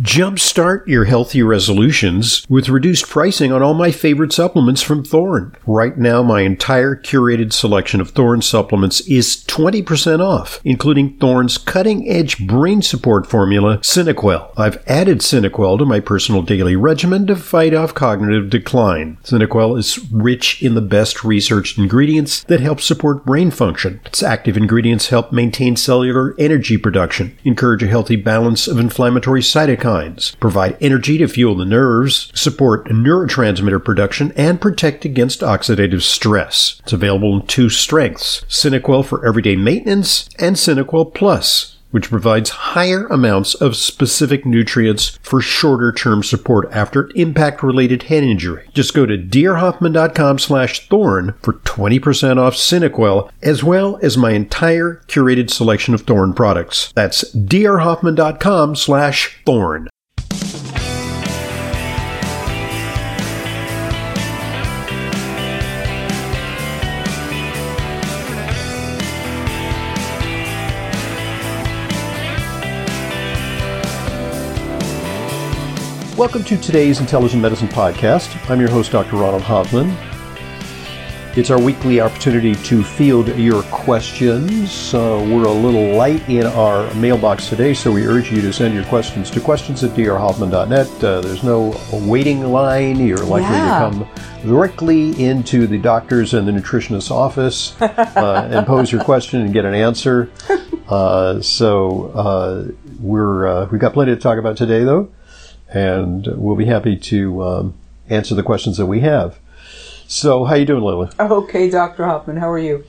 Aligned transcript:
Jumpstart 0.00 0.86
your 0.86 1.04
healthy 1.04 1.42
resolutions 1.42 2.46
with 2.48 2.70
reduced 2.70 3.10
pricing 3.10 3.52
on 3.52 3.62
all 3.62 3.74
my 3.74 3.90
favorite 3.90 4.32
supplements 4.32 4.80
from 4.80 5.04
Thorne. 5.04 5.54
Right 5.66 5.98
now, 5.98 6.22
my 6.22 6.40
entire 6.40 6.96
curated 6.96 7.52
selection 7.52 8.00
of 8.00 8.08
Thorne 8.10 8.40
supplements 8.40 9.02
is 9.02 9.44
20% 9.44 10.20
off, 10.20 10.62
including 10.64 11.18
Thorne's 11.18 11.58
cutting 11.58 12.08
edge 12.08 12.46
brain 12.46 12.80
support 12.80 13.26
formula, 13.26 13.78
Synaquell. 13.78 14.50
I've 14.56 14.82
added 14.88 15.18
Synaquell 15.18 15.76
to 15.76 15.84
my 15.84 16.00
personal 16.00 16.40
daily 16.40 16.74
regimen 16.74 17.26
to 17.26 17.36
fight 17.36 17.74
off 17.74 17.92
cognitive 17.92 18.48
decline. 18.48 19.18
Synaquell 19.24 19.78
is 19.78 19.98
rich 20.10 20.62
in 20.62 20.74
the 20.74 20.80
best 20.80 21.22
researched 21.22 21.76
ingredients 21.76 22.44
that 22.44 22.60
help 22.60 22.80
support 22.80 23.26
brain 23.26 23.50
function. 23.50 24.00
Its 24.06 24.22
active 24.22 24.56
ingredients 24.56 25.08
help 25.08 25.32
maintain 25.32 25.76
cellular 25.76 26.34
energy 26.38 26.78
production, 26.78 27.36
encourage 27.44 27.82
a 27.82 27.88
healthy 27.88 28.16
balance 28.16 28.66
of 28.66 28.78
inflammatory 28.78 29.42
cytokines 29.42 29.81
provide 30.38 30.76
energy 30.80 31.18
to 31.18 31.26
fuel 31.26 31.56
the 31.56 31.64
nerves, 31.64 32.30
support 32.34 32.86
neurotransmitter 32.86 33.84
production, 33.84 34.32
and 34.36 34.60
protect 34.60 35.04
against 35.04 35.40
oxidative 35.40 36.02
stress. 36.02 36.80
It's 36.84 36.92
available 36.92 37.40
in 37.40 37.46
two 37.46 37.68
strengths 37.68 38.42
Synaquell 38.48 39.04
for 39.04 39.26
everyday 39.26 39.56
maintenance 39.56 40.28
and 40.38 40.56
Synaquell 40.56 41.12
Plus 41.12 41.78
which 41.92 42.10
provides 42.10 42.50
higher 42.50 43.06
amounts 43.06 43.54
of 43.54 43.76
specific 43.76 44.44
nutrients 44.44 45.18
for 45.22 45.40
shorter 45.40 45.92
term 45.92 46.22
support 46.22 46.68
after 46.72 47.10
impact 47.14 47.62
related 47.62 48.04
head 48.04 48.24
injury. 48.24 48.68
Just 48.74 48.94
go 48.94 49.06
to 49.06 49.16
drhoffman.com 49.16 50.38
slash 50.38 50.88
thorne 50.88 51.34
for 51.40 51.54
20% 51.54 52.38
off 52.38 52.54
Synaquell 52.54 53.30
as 53.42 53.62
well 53.62 53.98
as 54.02 54.18
my 54.18 54.32
entire 54.32 55.02
curated 55.06 55.50
selection 55.50 55.94
of 55.94 56.02
Thorne 56.02 56.34
products. 56.34 56.92
That's 56.94 57.24
drhoffman.com 57.34 58.76
slash 58.76 59.38
thorne. 59.46 59.88
Welcome 76.22 76.44
to 76.44 76.56
today's 76.56 77.00
Intelligent 77.00 77.42
Medicine 77.42 77.66
Podcast. 77.66 78.48
I'm 78.48 78.60
your 78.60 78.70
host, 78.70 78.92
Dr. 78.92 79.16
Ronald 79.16 79.42
Hoffman. 79.42 79.90
It's 81.36 81.50
our 81.50 81.60
weekly 81.60 82.00
opportunity 82.00 82.54
to 82.54 82.84
field 82.84 83.26
your 83.36 83.64
questions. 83.64 84.94
Uh, 84.94 85.20
we're 85.28 85.46
a 85.46 85.52
little 85.52 85.96
light 85.96 86.26
in 86.28 86.46
our 86.46 86.94
mailbox 86.94 87.48
today, 87.48 87.74
so 87.74 87.90
we 87.90 88.06
urge 88.06 88.30
you 88.30 88.40
to 88.40 88.52
send 88.52 88.72
your 88.72 88.84
questions 88.84 89.32
to 89.32 89.40
questions 89.40 89.82
at 89.82 89.96
drhoffman.net. 89.96 91.02
Uh, 91.02 91.20
there's 91.22 91.42
no 91.42 91.76
waiting 91.92 92.44
line. 92.52 93.04
You're 93.04 93.18
likely 93.18 93.56
yeah. 93.56 93.90
to 93.90 93.90
come 93.90 94.08
directly 94.44 95.20
into 95.20 95.66
the 95.66 95.78
doctor's 95.78 96.34
and 96.34 96.46
the 96.46 96.52
nutritionist's 96.52 97.10
office 97.10 97.74
uh, 97.82 98.48
and 98.48 98.64
pose 98.64 98.92
your 98.92 99.02
question 99.02 99.40
and 99.40 99.52
get 99.52 99.64
an 99.64 99.74
answer. 99.74 100.30
Uh, 100.88 101.40
so 101.40 102.08
uh, 102.08 102.64
we're 103.00 103.46
uh, 103.46 103.66
we've 103.70 103.80
got 103.80 103.94
plenty 103.94 104.14
to 104.14 104.20
talk 104.20 104.36
about 104.36 104.58
today, 104.58 104.84
though 104.84 105.10
and 105.72 106.26
we'll 106.36 106.56
be 106.56 106.66
happy 106.66 106.96
to 106.96 107.42
um, 107.42 107.74
answer 108.08 108.34
the 108.34 108.42
questions 108.42 108.76
that 108.76 108.86
we 108.86 109.00
have. 109.00 109.38
So, 110.06 110.44
how 110.44 110.54
are 110.54 110.58
you 110.58 110.66
doing, 110.66 110.82
Leyla? 110.82 111.18
Okay, 111.18 111.70
Dr. 111.70 112.04
Hoffman. 112.04 112.36
How 112.36 112.50
are 112.50 112.58
you? 112.58 112.84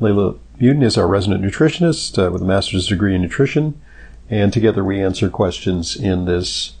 Leyla 0.00 0.38
Muedin 0.60 0.82
is 0.82 0.98
our 0.98 1.06
resident 1.06 1.42
nutritionist 1.42 2.22
uh, 2.22 2.30
with 2.30 2.42
a 2.42 2.44
master's 2.44 2.88
degree 2.88 3.14
in 3.14 3.22
nutrition, 3.22 3.80
and 4.28 4.52
together 4.52 4.84
we 4.84 5.02
answer 5.02 5.30
questions 5.30 5.96
in 5.96 6.26
this 6.26 6.76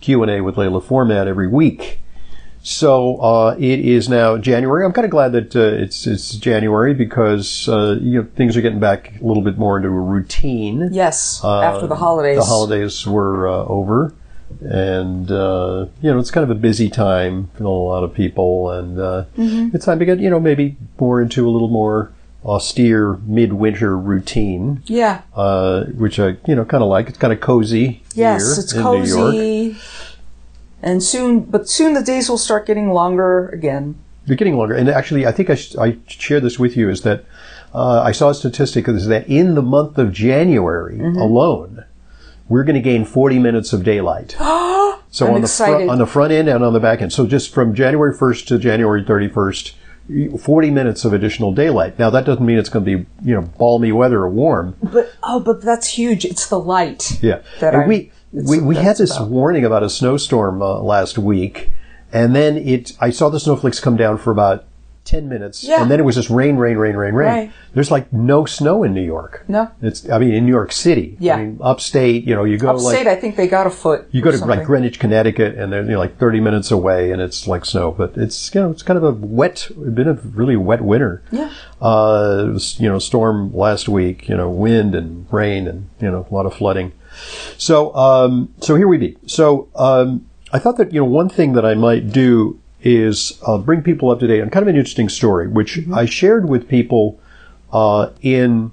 Q 0.00 0.22
and 0.22 0.30
A 0.30 0.40
with 0.42 0.56
Leyla 0.56 0.82
format 0.82 1.26
every 1.26 1.48
week. 1.48 2.00
So 2.62 3.16
uh, 3.16 3.56
it 3.58 3.80
is 3.80 4.10
now 4.10 4.36
January. 4.36 4.84
I'm 4.84 4.92
kind 4.92 5.06
of 5.06 5.10
glad 5.10 5.32
that 5.32 5.56
uh, 5.56 5.82
it's 5.82 6.06
it's 6.06 6.34
January 6.34 6.92
because 6.92 7.66
uh, 7.66 7.98
you 8.02 8.20
know 8.20 8.28
things 8.36 8.54
are 8.54 8.60
getting 8.60 8.80
back 8.80 9.18
a 9.18 9.24
little 9.24 9.42
bit 9.42 9.56
more 9.56 9.78
into 9.78 9.88
a 9.88 9.92
routine. 9.92 10.90
Yes, 10.92 11.42
after 11.42 11.86
the 11.86 11.94
uh, 11.94 11.98
holidays. 11.98 12.36
The 12.36 12.44
holidays 12.44 13.06
were 13.06 13.48
uh, 13.48 13.64
over 13.64 14.12
and 14.62 15.30
uh, 15.30 15.86
you 16.02 16.12
know 16.12 16.18
it's 16.18 16.30
kind 16.30 16.44
of 16.44 16.50
a 16.50 16.58
busy 16.58 16.90
time 16.90 17.50
for 17.54 17.64
a 17.64 17.70
lot 17.70 18.04
of 18.04 18.14
people, 18.14 18.70
and 18.70 18.98
uh, 18.98 19.24
mm-hmm. 19.36 19.74
it's 19.74 19.84
time 19.84 19.98
to 19.98 20.04
get 20.04 20.18
you 20.18 20.30
know 20.30 20.40
maybe 20.40 20.76
more 20.98 21.20
into 21.20 21.48
a 21.48 21.50
little 21.50 21.68
more 21.68 22.12
austere 22.44 23.16
midwinter 23.26 23.96
routine. 23.96 24.82
Yeah, 24.86 25.22
uh, 25.34 25.84
which 25.86 26.18
I 26.18 26.36
you 26.46 26.54
know 26.54 26.64
kind 26.64 26.82
of 26.82 26.88
like. 26.88 27.08
It's 27.08 27.18
kind 27.18 27.32
of 27.32 27.40
cozy. 27.40 28.02
Yes, 28.14 28.58
it's 28.58 28.72
cozy. 28.72 29.76
And 30.82 31.02
soon, 31.02 31.40
but 31.40 31.68
soon 31.68 31.92
the 31.92 32.02
days 32.02 32.30
will 32.30 32.38
start 32.38 32.66
getting 32.66 32.90
longer 32.90 33.48
again. 33.50 33.96
They're 34.26 34.36
getting 34.36 34.56
longer, 34.56 34.74
and 34.74 34.88
actually, 34.88 35.26
I 35.26 35.32
think 35.32 35.50
I, 35.50 35.54
sh- 35.54 35.76
I 35.76 35.98
share 36.06 36.40
this 36.40 36.58
with 36.58 36.76
you 36.76 36.88
is 36.88 37.02
that 37.02 37.24
uh, 37.74 38.00
I 38.02 38.12
saw 38.12 38.30
a 38.30 38.34
statistic 38.34 38.88
is 38.88 39.06
that 39.06 39.28
in 39.28 39.54
the 39.54 39.62
month 39.62 39.98
of 39.98 40.12
January 40.12 40.98
mm-hmm. 40.98 41.18
alone 41.18 41.84
we're 42.50 42.64
going 42.64 42.74
to 42.74 42.82
gain 42.82 43.06
40 43.06 43.38
minutes 43.38 43.72
of 43.72 43.82
daylight. 43.82 44.32
so 45.10 45.26
I'm 45.26 45.34
on 45.34 45.40
the 45.40 45.48
front, 45.48 45.88
on 45.88 45.98
the 45.98 46.06
front 46.06 46.32
end 46.32 46.48
and 46.48 46.62
on 46.62 46.74
the 46.74 46.80
back 46.80 47.00
end. 47.00 47.12
So 47.12 47.26
just 47.26 47.54
from 47.54 47.74
January 47.74 48.14
1st 48.14 48.46
to 48.48 48.58
January 48.58 49.02
31st, 49.02 49.72
40 50.38 50.70
minutes 50.70 51.04
of 51.04 51.12
additional 51.12 51.52
daylight. 51.52 51.98
Now 51.98 52.10
that 52.10 52.26
doesn't 52.26 52.44
mean 52.44 52.58
it's 52.58 52.68
going 52.68 52.84
to 52.84 52.98
be, 52.98 53.06
you 53.22 53.34
know, 53.34 53.42
balmy 53.42 53.92
weather 53.92 54.20
or 54.20 54.28
warm. 54.28 54.76
But 54.82 55.14
oh, 55.22 55.40
but 55.40 55.62
that's 55.62 55.86
huge. 55.86 56.26
It's 56.26 56.48
the 56.48 56.58
light. 56.58 57.22
Yeah. 57.22 57.42
and 57.60 57.88
we 57.88 58.12
we, 58.32 58.60
we 58.60 58.76
had 58.76 58.96
this 58.96 59.16
about. 59.16 59.30
warning 59.30 59.64
about 59.64 59.82
a 59.82 59.90
snowstorm 59.90 60.60
uh, 60.62 60.80
last 60.80 61.16
week 61.16 61.70
and 62.12 62.34
then 62.34 62.56
it 62.56 62.92
I 63.00 63.10
saw 63.10 63.28
the 63.28 63.40
snowflakes 63.40 63.80
come 63.80 63.96
down 63.96 64.18
for 64.18 64.30
about 64.30 64.64
10 65.10 65.28
minutes. 65.28 65.64
Yeah. 65.64 65.82
And 65.82 65.90
then 65.90 65.98
it 65.98 66.04
was 66.04 66.14
just 66.14 66.30
rain, 66.30 66.54
rain, 66.54 66.76
rain, 66.76 66.94
rain, 66.94 67.14
rain. 67.14 67.28
Right. 67.28 67.52
There's 67.74 67.90
like 67.90 68.12
no 68.12 68.44
snow 68.44 68.84
in 68.84 68.94
New 68.94 69.04
York. 69.04 69.44
No. 69.48 69.68
It's, 69.82 70.08
I 70.08 70.18
mean, 70.18 70.32
in 70.32 70.46
New 70.46 70.52
York 70.52 70.70
City. 70.70 71.16
Yeah. 71.18 71.34
I 71.34 71.44
mean, 71.44 71.58
upstate, 71.60 72.24
you 72.24 72.34
know, 72.36 72.44
you 72.44 72.56
go 72.56 72.70
upstate, 72.70 72.84
like. 72.84 72.94
Upstate, 72.94 73.06
I 73.08 73.20
think 73.20 73.34
they 73.34 73.48
got 73.48 73.66
a 73.66 73.70
foot. 73.70 74.08
You 74.12 74.22
go 74.22 74.30
to 74.30 74.38
something. 74.38 74.58
like 74.58 74.66
Greenwich, 74.66 75.00
Connecticut, 75.00 75.56
and 75.58 75.72
they're 75.72 75.82
you 75.82 75.90
know, 75.90 75.98
like 75.98 76.16
30 76.18 76.38
minutes 76.38 76.70
away 76.70 77.10
and 77.10 77.20
it's 77.20 77.48
like 77.48 77.64
snow. 77.64 77.90
But 77.90 78.16
it's, 78.16 78.54
you 78.54 78.60
know, 78.60 78.70
it's 78.70 78.84
kind 78.84 78.96
of 78.96 79.02
a 79.02 79.10
wet, 79.10 79.68
been 79.76 80.06
a 80.06 80.14
really 80.14 80.56
wet 80.56 80.80
winter. 80.80 81.24
Yeah. 81.32 81.52
Uh, 81.82 82.46
it 82.46 82.52
was, 82.52 82.78
you 82.78 82.88
know, 82.88 83.00
storm 83.00 83.52
last 83.52 83.88
week, 83.88 84.28
you 84.28 84.36
know, 84.36 84.48
wind 84.48 84.94
and 84.94 85.26
rain 85.32 85.66
and, 85.66 85.88
you 86.00 86.08
know, 86.08 86.24
a 86.30 86.32
lot 86.32 86.46
of 86.46 86.54
flooding. 86.54 86.92
So, 87.58 87.92
um, 87.96 88.54
so 88.60 88.76
here 88.76 88.86
we 88.86 88.96
be. 88.96 89.16
So, 89.26 89.68
um, 89.74 90.26
I 90.52 90.60
thought 90.60 90.76
that, 90.78 90.92
you 90.92 91.00
know, 91.00 91.04
one 91.04 91.28
thing 91.28 91.54
that 91.54 91.64
I 91.64 91.74
might 91.74 92.12
do 92.12 92.59
is 92.82 93.38
uh, 93.46 93.58
bring 93.58 93.82
people 93.82 94.10
up 94.10 94.20
to 94.20 94.26
date 94.26 94.40
on 94.40 94.50
kind 94.50 94.62
of 94.62 94.68
an 94.68 94.76
interesting 94.76 95.08
story, 95.08 95.48
which 95.48 95.76
mm-hmm. 95.76 95.94
I 95.94 96.06
shared 96.06 96.48
with 96.48 96.68
people 96.68 97.20
uh, 97.72 98.10
in, 98.22 98.72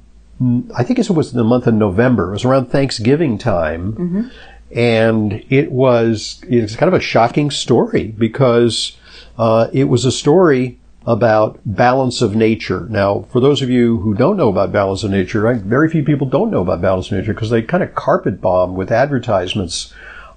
I 0.76 0.84
think 0.84 1.00
it 1.00 1.10
was 1.10 1.34
the 1.34 1.44
month 1.44 1.68
of 1.68 1.74
November. 1.74 2.30
It 2.30 2.32
was 2.32 2.46
around 2.46 2.68
Thanksgiving 2.68 3.38
time. 3.38 3.94
Mm-hmm. 3.94 4.28
And 4.76 5.46
it 5.50 5.72
was, 5.72 6.44
it's 6.48 6.76
kind 6.76 6.94
of 6.94 7.00
a 7.00 7.04
shocking 7.04 7.52
story 7.52 8.08
because 8.08 8.98
uh, 9.38 9.68
it 9.72 9.86
was 9.86 10.04
a 10.04 10.12
story 10.12 10.78
about 11.06 11.58
balance 11.66 12.22
of 12.22 12.36
nature. 12.36 12.86
Now, 12.90 13.26
for 13.32 13.40
those 13.40 13.62
of 13.62 13.70
you 13.70 14.00
who 14.00 14.14
don't 14.14 14.36
know 14.36 14.50
about 14.50 14.74
balance 14.74 15.04
of 15.04 15.12
nature, 15.12 15.42
right, 15.42 15.62
very 15.62 15.90
few 15.90 16.04
people 16.04 16.28
don't 16.28 16.52
know 16.52 16.62
about 16.62 16.82
balance 16.82 17.10
of 17.10 17.18
nature 17.18 17.34
because 17.34 17.50
they 17.50 17.62
kind 17.62 17.82
of 17.82 17.96
carpet 17.96 18.42
bomb 18.42 18.76
with 18.76 18.92
advertisements 18.92 19.94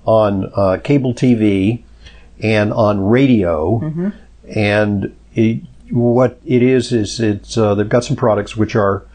on 0.07 0.51
uh, 0.55 0.79
cable 0.83 1.13
TV 1.13 1.83
and 2.43 2.73
on 2.73 3.01
radio. 3.01 3.81
Mm-hmm. 3.81 4.09
And 4.57 5.17
it, 5.35 5.63
what 5.91 6.41
it 6.45 6.63
is 6.63 6.93
is 6.93 7.21
it's 7.21 7.57
uh, 7.57 7.75
they've 7.75 7.89
got 7.89 8.05
some 8.05 8.17
products 8.17 8.57
which 8.57 8.75
are 8.75 9.07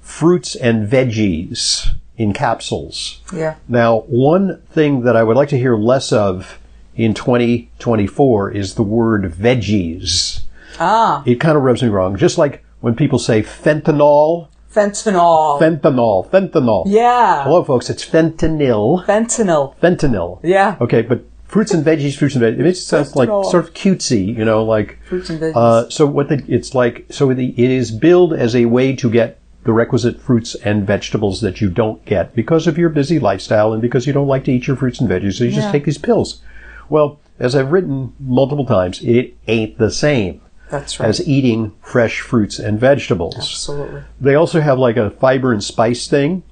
fruits 0.00 0.54
and 0.54 0.88
veggies 0.88 1.88
in 2.16 2.32
capsules. 2.32 3.20
Yeah. 3.32 3.56
Now, 3.68 4.00
one 4.00 4.60
thing 4.70 5.02
that 5.02 5.16
I 5.16 5.22
would 5.22 5.36
like 5.36 5.48
to 5.50 5.58
hear 5.58 5.76
less 5.76 6.12
of 6.12 6.58
in 6.94 7.14
2024 7.14 8.52
is 8.52 8.74
the 8.74 8.82
word 8.82 9.32
veggies. 9.32 10.42
Ah. 10.78 11.22
It 11.26 11.40
kind 11.40 11.56
of 11.56 11.62
rubs 11.62 11.82
me 11.82 11.88
wrong. 11.88 12.16
Just 12.16 12.38
like 12.38 12.64
when 12.80 12.94
people 12.94 13.18
say 13.18 13.42
fentanyl. 13.42 14.48
Fentanyl. 14.72 15.60
Fentanyl. 15.60 16.28
Fentanyl. 16.30 16.84
Yeah. 16.86 17.44
Hello, 17.44 17.62
folks. 17.64 17.90
It's 17.90 18.04
fentanyl. 18.04 19.04
Fentanyl. 19.06 19.76
Fentanyl. 19.78 20.40
Yeah. 20.42 20.76
Okay, 20.80 21.02
but 21.02 21.24
fruits 21.46 21.72
and 21.72 21.84
veggies, 21.84 22.16
fruits 22.16 22.34
and 22.34 22.42
veggies. 22.42 22.64
It 22.64 22.74
sounds 22.76 23.14
like 23.16 23.28
sort 23.28 23.64
of 23.64 23.74
cutesy, 23.74 24.36
you 24.36 24.44
know, 24.44 24.64
like 24.64 24.98
fruits 25.04 25.30
and 25.30 25.40
veggies. 25.40 25.56
Uh, 25.56 25.88
so 25.90 26.06
what 26.06 26.28
the, 26.28 26.44
it's 26.48 26.74
like, 26.74 27.06
so 27.10 27.32
the, 27.32 27.50
it 27.50 27.70
is 27.70 27.90
billed 27.90 28.32
as 28.32 28.56
a 28.56 28.64
way 28.66 28.94
to 28.96 29.10
get 29.10 29.38
the 29.64 29.72
requisite 29.72 30.20
fruits 30.20 30.54
and 30.56 30.86
vegetables 30.86 31.40
that 31.40 31.60
you 31.60 31.70
don't 31.70 32.04
get 32.04 32.34
because 32.34 32.66
of 32.66 32.76
your 32.76 32.90
busy 32.90 33.18
lifestyle 33.18 33.72
and 33.72 33.80
because 33.80 34.06
you 34.06 34.12
don't 34.12 34.28
like 34.28 34.44
to 34.44 34.52
eat 34.52 34.66
your 34.66 34.76
fruits 34.76 35.00
and 35.00 35.08
veggies. 35.08 35.38
So 35.38 35.44
you 35.44 35.50
yeah. 35.50 35.60
just 35.60 35.72
take 35.72 35.84
these 35.84 35.98
pills. 35.98 36.42
Well, 36.88 37.18
as 37.38 37.56
I've 37.56 37.72
written 37.72 38.14
multiple 38.20 38.66
times, 38.66 39.02
it 39.02 39.36
ain't 39.48 39.78
the 39.78 39.90
same. 39.90 40.40
That's 40.70 40.98
right. 40.98 41.08
As 41.08 41.26
eating 41.26 41.72
fresh 41.82 42.20
fruits 42.20 42.58
and 42.58 42.78
vegetables. 42.78 43.36
Absolutely. 43.36 44.02
They 44.20 44.34
also 44.34 44.60
have 44.60 44.78
like 44.78 44.96
a 44.96 45.10
fiber 45.10 45.52
and 45.52 45.62
spice 45.62 46.08
thing. 46.08 46.42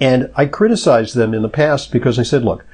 And 0.00 0.30
I 0.36 0.46
criticized 0.46 1.14
them 1.14 1.32
in 1.32 1.42
the 1.42 1.48
past 1.48 1.92
because 1.92 2.18
I 2.18 2.22
said, 2.22 2.44
look, 2.44 2.64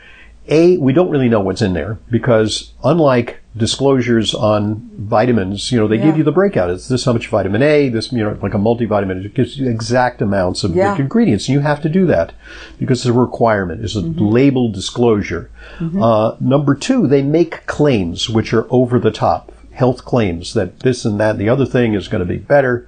A, 0.48 0.76
we 0.76 0.92
don't 0.92 1.10
really 1.10 1.28
know 1.28 1.40
what's 1.40 1.62
in 1.62 1.72
there 1.72 1.98
because 2.10 2.72
unlike 2.84 3.40
disclosures 3.56 4.34
on 4.34 4.90
vitamins, 4.98 5.72
you 5.72 5.78
know, 5.78 5.88
they 5.88 5.96
give 5.96 6.18
you 6.18 6.24
the 6.24 6.32
breakout. 6.32 6.68
It's 6.70 6.88
this 6.88 7.04
how 7.04 7.12
much 7.14 7.28
vitamin 7.28 7.62
A, 7.62 7.88
this, 7.88 8.12
you 8.12 8.22
know, 8.22 8.36
like 8.42 8.52
a 8.52 8.58
multivitamin, 8.58 9.24
it 9.24 9.32
gives 9.34 9.56
you 9.58 9.70
exact 9.70 10.20
amounts 10.20 10.62
of 10.64 10.74
Yeah. 10.76 10.96
ingredients. 10.98 11.48
And 11.48 11.54
you 11.54 11.60
have 11.60 11.80
to 11.82 11.88
do 11.88 12.04
that 12.06 12.32
because 12.78 12.98
it's 12.98 13.06
a 13.06 13.12
requirement. 13.12 13.82
It's 13.84 13.96
a 13.96 14.00
Mm-hmm. 14.02 14.20
label 14.26 14.70
disclosure. 14.70 15.50
Uh, 15.98 16.36
number 16.40 16.74
two, 16.74 17.06
they 17.06 17.22
make 17.22 17.64
claims 17.66 18.28
which 18.28 18.52
are 18.52 18.66
over 18.70 18.98
the 18.98 19.10
top. 19.10 19.50
Health 19.72 20.04
claims 20.04 20.52
that 20.54 20.80
this 20.80 21.04
and 21.04 21.18
that 21.20 21.30
and 21.32 21.40
the 21.40 21.48
other 21.48 21.64
thing 21.66 21.94
is 21.94 22.06
going 22.08 22.20
to 22.20 22.26
be 22.32 22.36
better. 22.38 22.86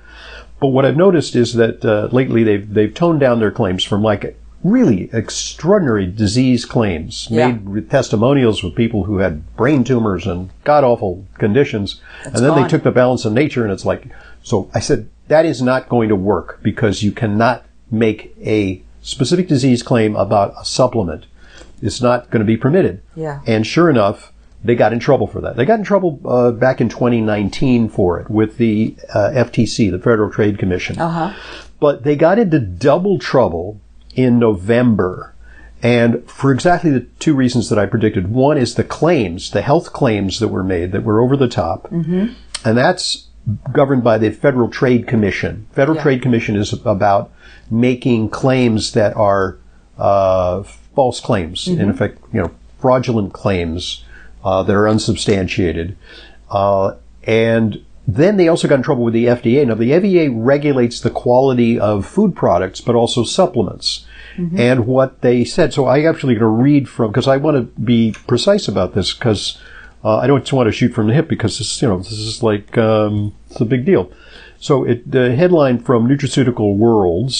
But 0.61 0.69
what 0.69 0.85
I've 0.85 0.97
noticed 0.97 1.35
is 1.37 1.55
that 1.55 1.85
uh, 1.85 2.09
lately 2.13 2.45
they've 2.45 2.73
they've 2.75 2.93
toned 2.95 3.21
down 3.21 3.41
their 3.41 3.51
claims 3.51 3.83
from 3.83 4.03
like 4.03 4.39
really 4.71 5.09
extraordinary 5.13 6.07
disease 6.07 6.65
claims 6.65 7.29
Yeah. 7.31 7.49
made 7.49 7.69
with 7.69 7.91
testimonials 7.91 8.63
with 8.63 8.75
people 8.75 9.05
who 9.05 9.19
had 9.19 9.55
brain 9.57 9.85
tumors 9.85 10.27
and 10.27 10.51
god 10.65 10.85
awful 10.85 11.25
conditions, 11.39 12.01
and 12.25 12.35
then 12.37 12.51
gone. 12.51 12.63
they 12.63 12.69
took 12.69 12.83
the 12.83 12.91
balance 12.91 13.25
of 13.25 13.33
nature 13.33 13.63
and 13.65 13.73
it's 13.73 13.85
like 13.85 14.09
so. 14.43 14.69
I 14.75 14.81
said 14.81 15.09
that 15.29 15.45
is 15.47 15.61
not 15.63 15.89
going 15.89 16.09
to 16.09 16.17
work 16.17 16.61
because 16.63 17.03
you 17.03 17.13
cannot 17.13 17.65
make 17.91 18.35
a 18.45 18.83
specific 19.03 19.49
disease 19.49 19.83
claim 19.83 20.17
about 20.17 20.55
a 20.61 20.65
supplement. 20.65 21.27
It's 21.83 22.01
not 22.01 22.31
going 22.31 22.41
to 22.41 22.47
be 22.47 22.57
permitted. 22.57 23.03
Yeah. 23.15 23.41
And 23.47 23.67
sure 23.67 23.91
enough, 23.91 24.33
they 24.65 24.75
got 24.75 24.93
in 24.93 24.99
trouble 24.99 25.27
for 25.27 25.41
that. 25.43 25.57
They 25.57 25.65
got 25.65 25.79
in 25.79 25.85
trouble 25.85 26.21
uh, 26.25 26.51
back 26.51 26.81
in 26.81 26.89
2019 26.89 27.89
for 27.89 28.19
it 28.21 28.31
with 28.31 28.57
the 28.57 28.97
uh, 29.15 29.31
FTC, 29.35 29.91
the 29.91 29.99
Federal 29.99 30.31
Trade 30.31 30.59
Commission. 30.59 30.99
Uh-huh. 30.99 31.33
But 31.79 32.03
they 32.05 32.17
got 32.17 32.39
into 32.39 32.59
double 32.59 33.19
trouble 33.19 33.81
in 34.17 34.39
November. 34.39 35.35
And 35.83 36.29
for 36.29 36.51
exactly 36.53 36.91
the 36.91 37.07
two 37.21 37.35
reasons 37.35 37.69
that 37.69 37.79
I 37.79 37.87
predicted. 37.87 38.29
One 38.33 38.59
is 38.59 38.75
the 38.75 38.83
claims, 38.83 39.51
the 39.51 39.63
health 39.63 39.93
claims 39.93 40.41
that 40.41 40.49
were 40.49 40.65
made 40.65 40.91
that 40.93 41.05
were 41.05 41.21
over 41.21 41.37
the 41.37 41.49
top. 41.49 41.89
Mm-hmm. 41.91 42.33
And 42.65 42.79
that's 42.79 43.27
governed 43.73 44.03
by 44.03 44.19
the 44.19 44.31
Federal 44.31 44.69
Trade 44.69 45.07
Commission. 45.07 45.67
Federal 45.73 45.97
Yeah. 45.97 46.03
Trade 46.03 46.23
Commission 46.23 46.57
is 46.57 46.73
about 46.73 47.31
making 47.71 48.31
claims 48.31 48.93
that 48.93 49.15
are 49.17 49.59
uh, 49.99 50.63
false 50.95 51.21
claims, 51.21 51.69
in 51.69 51.89
effect, 51.91 52.19
you 52.33 52.41
know, 52.41 52.51
fraudulent 52.79 53.33
claims 53.33 54.05
uh, 54.45 54.63
that 54.63 54.75
are 54.75 54.89
unsubstantiated. 54.89 55.97
Uh, 56.51 56.95
and 57.25 57.85
then 58.07 58.37
they 58.37 58.49
also 58.49 58.69
got 58.69 58.77
in 58.77 58.83
trouble 58.83 59.05
with 59.05 59.15
the 59.15 59.27
FDA. 59.27 59.67
Now, 59.67 59.75
the 59.75 59.91
FDA 59.91 60.31
regulates 60.33 61.01
the 61.01 61.11
quality 61.11 61.79
of 61.79 62.07
food 62.07 62.37
products, 62.37 62.81
but 62.81 62.95
also 62.95 63.25
supplements. 63.25 64.06
And 64.59 64.87
what 64.87 65.21
they 65.23 65.45
said, 65.45 65.73
so 65.73 65.87
I 65.87 66.05
actually 66.05 66.35
going 66.35 66.41
to 66.41 66.63
read 66.63 66.89
from, 66.89 67.11
because 67.11 67.29
I 67.29 67.37
want 67.37 67.57
to 67.57 67.81
be 67.81 68.15
precise 68.27 68.69
about 68.69 68.95
this, 68.95 69.13
because 69.15 69.59
uh, 70.05 70.19
I 70.19 70.27
don't 70.27 70.53
want 70.53 70.69
to 70.69 70.73
shoot 70.73 70.93
from 70.93 71.09
the 71.09 71.15
hip, 71.15 71.29
because 71.29 71.59
this, 71.59 71.81
you 71.81 71.89
know, 71.89 71.99
this 71.99 72.13
is 72.13 72.43
like, 72.43 72.77
um, 72.77 73.35
it's 73.51 73.61
a 73.61 73.65
big 73.65 73.85
deal. 73.85 74.13
So 74.59 74.85
it, 74.85 75.11
the 75.11 75.35
headline 75.35 75.79
from 75.79 76.09
Nutraceuticals 76.09 76.77
World, 76.77 77.33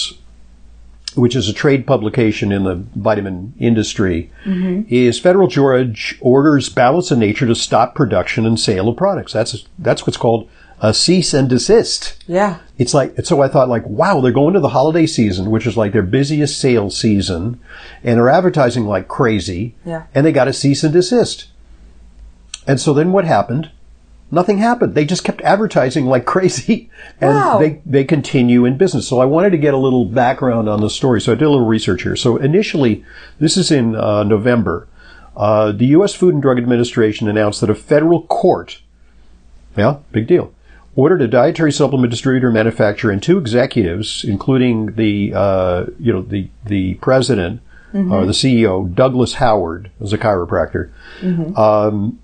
which 1.15 1.35
is 1.35 1.49
a 1.49 1.53
trade 1.53 1.87
publication 1.87 2.53
in 2.53 2.65
the 2.65 2.77
vitamin 2.95 3.55
industry, 3.59 4.31
is 4.91 5.19
federal 5.19 5.49
judge 5.49 6.19
orders 6.21 6.69
Balance 6.69 7.11
of 7.11 7.19
Nature 7.19 7.47
to 7.47 7.55
stop 7.55 7.95
production 7.95 8.45
and 8.47 8.61
sale 8.61 8.89
of 8.89 8.97
products. 8.97 9.33
That's 9.33 9.67
that's 9.79 10.07
what's 10.07 10.19
called 10.19 10.49
a 10.81 10.93
cease 10.93 11.33
and 11.33 11.49
desist. 11.49 12.23
Yeah. 12.27 12.59
It's 12.77 12.93
like 12.93 13.15
so 13.25 13.41
I 13.41 13.49
thought 13.49 13.69
like 13.71 13.87
wow 13.87 14.21
they're 14.21 14.31
going 14.33 14.53
to 14.55 14.61
the 14.61 14.69
holiday 14.71 15.07
season 15.07 15.51
which 15.51 15.67
is 15.67 15.77
like 15.77 15.93
their 15.93 16.03
busiest 16.03 16.61
sales 16.61 16.99
season 16.99 17.59
and 18.05 18.19
they're 18.19 18.29
advertising 18.29 18.85
like 18.85 19.09
crazy 19.09 19.75
Yeah. 19.87 20.05
and 20.15 20.27
they 20.27 20.33
got 20.33 20.49
a 20.49 20.53
cease 20.53 20.85
and 20.85 20.93
desist. 20.93 21.47
And 22.67 22.81
so 22.81 22.93
then 22.93 23.13
what 23.13 23.25
happened? 23.25 23.71
Nothing 24.31 24.59
happened. 24.59 24.95
They 24.95 25.05
just 25.07 25.25
kept 25.25 25.41
advertising 25.43 26.05
like 26.07 26.25
crazy 26.35 26.91
and 27.23 27.31
Wow. 27.31 27.59
they 27.59 27.81
they 27.87 28.05
continue 28.05 28.67
in 28.67 28.77
business. 28.77 29.09
So 29.09 29.19
I 29.19 29.25
wanted 29.25 29.51
to 29.51 29.59
get 29.59 29.73
a 29.73 29.79
little 29.79 30.05
background 30.05 30.69
on 30.69 30.83
the 30.83 30.91
story. 30.91 31.21
So 31.23 31.33
I 31.33 31.37
did 31.37 31.45
a 31.45 31.51
little 31.51 31.65
research 31.67 32.03
here. 32.03 32.17
So 32.17 32.37
initially 32.37 33.03
this 33.39 33.57
is 33.57 33.71
in 33.71 33.97
uh, 33.97 34.25
November. 34.25 34.89
Uh, 35.35 35.71
the 35.73 35.87
U.S. 35.99 36.15
Food 36.15 36.33
and 36.35 36.43
Drug 36.43 36.57
Administration 36.59 37.29
announced 37.29 37.61
that 37.63 37.71
a 37.71 37.75
federal 37.75 38.23
court 38.25 38.81
yeah, 39.77 39.99
big 40.11 40.27
deal. 40.27 40.53
Ordered 40.97 41.21
a 41.21 41.29
dietary 41.29 41.73
supplement 41.73 42.11
distributor, 42.11 42.51
manufacturer, 42.51 43.13
and 43.13 43.23
two 43.23 43.37
executives, 43.39 44.25
including 44.25 44.95
the 44.95 45.33
uh, 45.35 45.87
you 46.01 46.13
know 46.13 46.23
the 46.23 46.49
the 46.65 46.95
president 46.95 47.61
or 48.11 48.27
the 48.27 48.33
CEO, 48.33 48.93
Douglas 48.95 49.35
Howard, 49.35 49.91
as 50.01 50.13
a 50.13 50.19
chiropractor. 50.19 50.91
Um, 51.57 52.19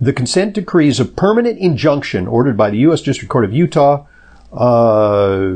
the 0.00 0.12
consent 0.12 0.54
decree 0.54 0.88
is 0.88 1.00
a 1.00 1.04
permanent 1.04 1.58
injunction 1.58 2.26
ordered 2.26 2.56
by 2.56 2.70
the 2.70 2.78
U.S. 2.78 3.02
District 3.02 3.30
Court 3.30 3.44
of 3.44 3.52
Utah. 3.52 4.06
Uh, 4.52 5.52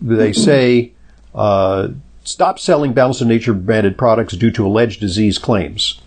they 0.00 0.32
say 0.32 0.92
uh, 1.34 1.88
stop 2.24 2.58
selling 2.58 2.92
Balance 2.92 3.20
of 3.20 3.28
Nature 3.28 3.54
branded 3.54 3.96
products 3.96 4.36
due 4.36 4.50
to 4.52 4.66
alleged 4.66 5.00
disease 5.00 5.38
claims. 5.38 6.00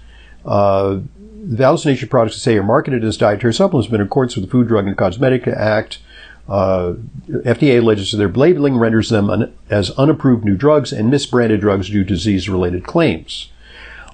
Uh, 0.45 0.99
the 1.45 1.63
of 2.03 2.09
products 2.09 2.35
that 2.35 2.41
say 2.41 2.57
are 2.57 2.63
marketed 2.63 3.03
as 3.03 3.17
dietary 3.17 3.53
supplements 3.53 3.89
been 3.91 4.01
in 4.01 4.07
accordance 4.07 4.35
with 4.35 4.45
the 4.45 4.51
Food, 4.51 4.67
Drug, 4.67 4.87
and 4.87 4.97
Cosmetic 4.97 5.47
Act. 5.47 5.99
Uh, 6.47 6.93
FDA 7.29 7.79
alleges 7.79 8.11
that 8.11 8.17
their 8.17 8.27
labeling 8.29 8.77
renders 8.77 9.09
them 9.09 9.29
un- 9.29 9.53
as 9.69 9.91
unapproved 9.91 10.43
new 10.43 10.55
drugs 10.55 10.91
and 10.91 11.11
misbranded 11.11 11.59
drugs 11.61 11.89
due 11.89 12.03
to 12.03 12.09
disease-related 12.09 12.83
claims. 12.85 13.49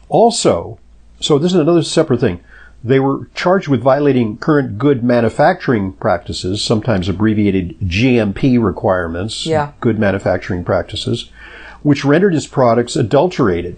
Also, 0.09 0.77
so 1.19 1.37
this 1.39 1.53
is 1.53 1.59
another 1.59 1.83
separate 1.83 2.19
thing. 2.19 2.39
They 2.83 2.99
were 2.99 3.27
charged 3.35 3.67
with 3.67 3.81
violating 3.81 4.37
current 4.37 4.77
good 4.77 5.03
manufacturing 5.03 5.93
practices, 5.93 6.63
sometimes 6.63 7.09
abbreviated 7.09 7.77
GMP 7.81 8.57
requirements, 8.63 9.45
Yeah. 9.45 9.71
good 9.81 9.99
manufacturing 9.99 10.63
practices, 10.63 11.29
which 11.83 12.05
rendered 12.05 12.33
his 12.33 12.47
products 12.47 12.95
adulterated. 12.95 13.77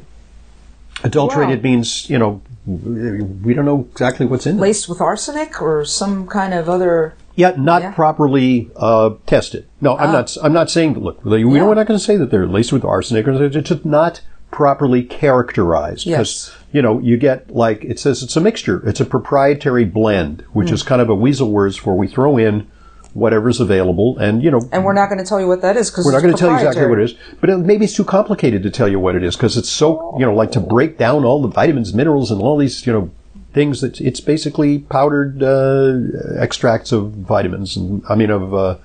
Adulterated 1.04 1.60
Wow. 1.60 1.64
means, 1.64 2.10
you 2.10 2.18
know, 2.18 2.42
we 2.66 3.54
don't 3.54 3.66
know 3.66 3.88
exactly 3.92 4.26
what's 4.26 4.46
in 4.46 4.58
it. 4.58 4.62
Laced 4.62 4.88
with 4.88 5.02
arsenic 5.02 5.62
or 5.62 5.84
some 5.86 6.28
kind 6.28 6.54
of 6.54 6.70
other. 6.70 7.14
Yeah, 7.36 7.54
not 7.58 7.82
Yeah. 7.82 7.90
Ah. 7.90 7.96
properly 7.96 8.70
uh, 8.76 9.12
tested. 9.26 9.66
No, 9.80 9.98
I'm 9.98 10.12
not. 10.12 10.36
I'm 10.44 10.54
not 10.54 10.70
saying 10.70 10.94
that. 10.94 11.00
Look, 11.02 11.24
we 11.26 11.40
Yeah. 11.40 11.46
we're 11.66 11.74
not 11.76 11.88
going 11.88 11.98
to 11.98 12.04
say 12.04 12.18
that 12.18 12.30
they're 12.30 12.46
laced 12.48 12.72
with 12.74 12.84
arsenic, 12.86 13.28
or 13.28 13.32
it's 13.44 13.56
just 13.70 13.86
not 13.86 14.22
properly 14.52 15.02
characterized. 15.02 16.06
Yes. 16.06 16.52
you 16.74 16.82
know, 16.82 17.00
you 17.00 17.18
get 17.18 17.50
like 17.54 17.84
it 17.84 18.00
says 18.00 18.22
it's 18.24 18.36
a 18.38 18.42
mixture. 18.42 18.82
It's 18.88 19.00
a 19.02 19.06
proprietary 19.06 19.84
blend, 19.86 20.44
which 20.54 20.70
Hmm. 20.70 20.76
is 20.76 20.84
kind 20.84 21.02
of 21.02 21.10
a 21.10 21.16
weasel 21.16 21.52
words 21.52 21.76
for 21.78 21.96
we 21.98 22.08
throw 22.08 22.38
in 22.38 22.68
whatever's 23.14 23.60
available, 23.60 24.18
and 24.18 24.42
you 24.44 24.50
know, 24.52 24.62
And 24.72 24.86
we're 24.86 24.94
not 24.94 25.08
going 25.10 25.18
to 25.20 25.26
tell 25.26 25.40
you 25.40 25.48
what 25.48 25.62
that 25.62 25.76
is 25.78 25.90
because 25.92 26.06
we're 26.06 26.12
not 26.14 26.22
going 26.22 26.34
to 26.34 26.40
tell 26.40 26.50
you 26.52 26.56
exactly 26.58 26.88
what 26.88 27.00
it 27.00 27.06
is, 27.06 27.16
but 27.40 27.50
it, 27.50 27.58
maybe 27.58 27.86
it's 27.86 27.96
too 27.96 28.06
complicated 28.06 28.64
to 28.64 28.70
tell 28.70 28.88
you 28.88 29.00
what 29.00 29.16
it 29.16 29.24
is 29.24 29.36
because 29.36 29.58
it's 29.58 29.70
so, 29.70 30.16
you 30.18 30.26
know, 30.26 30.34
like 30.34 30.52
to 30.54 30.60
break 30.60 30.98
down 30.98 31.26
all 31.26 31.42
the 31.42 31.48
vitamins, 31.50 31.94
minerals, 31.94 32.32
and 32.32 32.42
all 32.42 32.58
these, 32.58 32.86
you 32.88 32.94
know, 32.94 33.10
things 33.54 33.82
that 33.82 34.00
it's 34.00 34.22
basically 34.22 34.80
powdered 34.80 35.44
uh, 35.44 36.00
extracts 36.42 36.92
of 36.94 37.12
vitamins 37.12 37.76
and 37.76 38.02
I 38.10 38.16
mean 38.16 38.30
of 38.30 38.54
uh, 38.54 38.78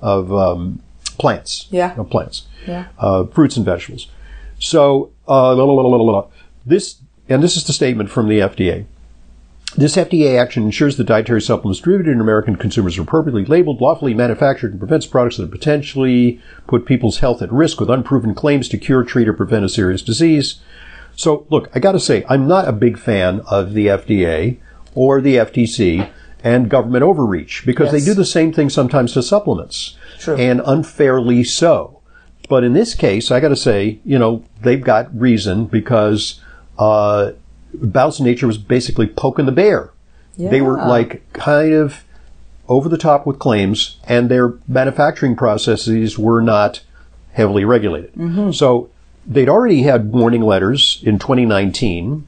of 0.00 0.32
um, 0.32 0.80
plants, 1.18 1.66
Yeah. 1.70 1.94
of 1.96 2.08
plants, 2.10 2.46
Yeah. 2.66 2.86
uh, 2.98 3.24
fruits 3.24 3.56
and 3.56 3.64
vegetables. 3.66 4.08
So 4.58 5.10
uh, 5.28 5.54
la, 5.54 5.64
la, 5.64 5.72
la, 5.74 5.82
la, 5.82 5.96
la, 5.96 6.12
la. 6.12 6.26
this 6.64 6.96
and 7.28 7.42
this 7.42 7.56
is 7.56 7.64
the 7.64 7.72
statement 7.72 8.10
from 8.10 8.28
the 8.28 8.38
FDA. 8.40 8.86
This 9.76 9.96
FDA 9.96 10.40
action 10.40 10.62
ensures 10.62 10.96
that 10.98 11.04
dietary 11.08 11.42
supplements 11.42 11.78
distributed 11.80 12.12
in 12.12 12.20
American 12.20 12.54
consumers 12.54 12.96
are 12.96 13.02
appropriately 13.02 13.44
labeled, 13.44 13.80
lawfully 13.80 14.14
manufactured, 14.14 14.70
and 14.70 14.78
prevents 14.80 15.04
products 15.06 15.36
that 15.38 15.50
potentially 15.50 16.40
put 16.68 16.86
people's 16.86 17.18
health 17.18 17.42
at 17.42 17.52
risk 17.52 17.80
with 17.80 17.90
unproven 17.90 18.34
claims 18.36 18.68
to 18.68 18.78
cure, 18.78 19.02
treat, 19.02 19.26
or 19.28 19.32
prevent 19.32 19.64
a 19.64 19.68
serious 19.68 20.00
disease. 20.00 20.60
So, 21.16 21.44
look, 21.50 21.68
I 21.74 21.80
got 21.80 21.92
to 21.92 22.00
say, 22.00 22.24
I'm 22.28 22.46
not 22.46 22.68
a 22.68 22.72
big 22.72 22.98
fan 22.98 23.40
of 23.50 23.74
the 23.74 23.86
FDA 23.88 24.58
or 24.94 25.20
the 25.20 25.36
FTC 25.36 26.08
and 26.44 26.68
government 26.68 27.02
overreach 27.02 27.64
because 27.66 27.92
Yes. 27.92 28.04
they 28.04 28.10
do 28.10 28.14
the 28.14 28.24
same 28.24 28.52
thing 28.52 28.70
sometimes 28.70 29.12
to 29.14 29.22
supplements, 29.24 29.96
True. 30.20 30.36
and 30.36 30.60
unfairly 30.64 31.42
so. 31.42 32.00
But 32.48 32.62
in 32.62 32.74
this 32.74 32.94
case, 32.94 33.30
I 33.32 33.40
got 33.40 33.48
to 33.48 33.56
say, 33.56 33.98
you 34.04 34.18
know, 34.20 34.44
they've 34.62 34.82
got 34.82 35.18
reason 35.18 35.64
because 35.64 36.40
uh, 36.78 37.32
Of 37.82 38.20
Nature 38.20 38.46
was 38.46 38.58
basically 38.58 39.06
poking 39.06 39.46
the 39.46 39.52
bear. 39.52 39.90
They 40.50 40.60
were 40.60 40.76
like 40.88 41.32
kind 41.32 41.72
of 41.72 42.04
over 42.68 42.88
the 42.88 42.98
top 42.98 43.26
with 43.26 43.38
claims, 43.38 43.98
and 44.04 44.28
their 44.30 44.54
manufacturing 44.66 45.36
processes 45.36 46.18
were 46.18 46.40
not 46.40 46.82
heavily 47.32 47.64
regulated. 47.64 48.12
So 48.54 48.90
they'd 49.26 49.48
already 49.48 49.82
had 49.82 50.12
warning 50.12 50.42
letters 50.42 51.00
in 51.04 51.18
2019 51.18 52.26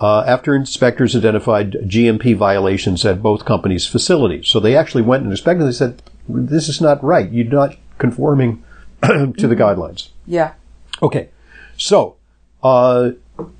uh, 0.00 0.20
after 0.26 0.54
inspectors 0.54 1.14
identified 1.14 1.72
GMP 1.72 2.36
violations 2.36 3.04
at 3.04 3.22
both 3.22 3.44
companies' 3.44 3.86
facilities. 3.86 4.48
So 4.48 4.60
they 4.60 4.76
actually 4.76 5.02
went 5.02 5.22
and 5.22 5.30
inspected. 5.32 5.66
They 5.66 5.72
said, 5.72 6.02
"This 6.28 6.68
is 6.68 6.80
not 6.80 7.02
right. 7.04 7.30
You're 7.30 7.46
not 7.46 7.76
conforming 7.98 8.62
to 9.02 9.48
the 9.48 9.56
guidelines." 9.56 10.08
Yeah. 10.26 10.54
Okay, 11.02 11.28
so 11.76 12.16
uh, 12.62 13.10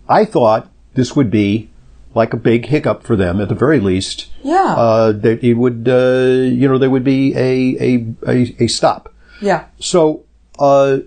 I 0.09 0.25
thought 0.25 0.71
this 0.95 1.15
would 1.17 1.31
be 1.31 1.69
like 2.15 2.33
a 2.33 2.37
big 2.37 2.67
hiccup 2.67 3.03
for 3.03 3.17
them 3.17 3.41
at 3.41 3.49
the 3.49 3.55
very 3.55 3.81
least. 3.81 4.29
Yeah. 4.43 4.75
Uh, 4.77 5.13
that 5.13 5.43
it 5.43 5.55
would, 5.55 5.89
uh, 5.89 6.49
you 6.49 6.69
know, 6.69 6.79
there 6.79 6.91
would 6.91 7.05
be 7.05 7.35
a, 7.35 7.77
a, 7.81 8.07
a, 8.29 8.57
a 8.65 8.67
stop. 8.69 9.13
yeah. 9.41 9.65
So, 9.81 10.23
uh, 10.59 10.99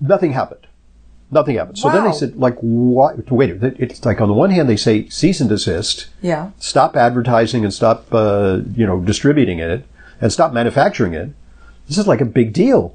nothing 0.00 0.32
happened. 0.32 0.66
Nothing 1.30 1.56
happened. 1.56 1.78
So 1.78 1.88
then 1.90 2.04
they 2.04 2.12
said, 2.12 2.36
like, 2.36 2.56
what? 2.58 3.30
Wait, 3.32 3.48
it's 3.62 4.04
like 4.04 4.20
on 4.20 4.28
the 4.28 4.34
one 4.34 4.50
hand 4.50 4.68
they 4.68 4.76
say 4.76 5.08
cease 5.08 5.40
and 5.40 5.48
desist, 5.48 6.08
Yeah. 6.20 6.50
stop 6.58 6.94
advertising 6.94 7.64
and 7.64 7.72
stop, 7.72 8.04
uh, 8.12 8.60
you 8.76 8.86
know, 8.86 9.00
distributing 9.00 9.58
it, 9.58 9.86
and 10.20 10.30
stop 10.30 10.52
manufacturing 10.52 11.14
it. 11.14 11.30
This 11.88 11.96
is 11.96 12.06
like 12.06 12.20
a 12.20 12.26
big 12.26 12.52
deal. 12.52 12.94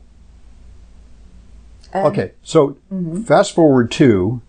And- 1.94 2.06
Okay, 2.08 2.32
so 2.44 2.78
fast 3.26 3.56
forward 3.56 3.90
to 3.94 4.42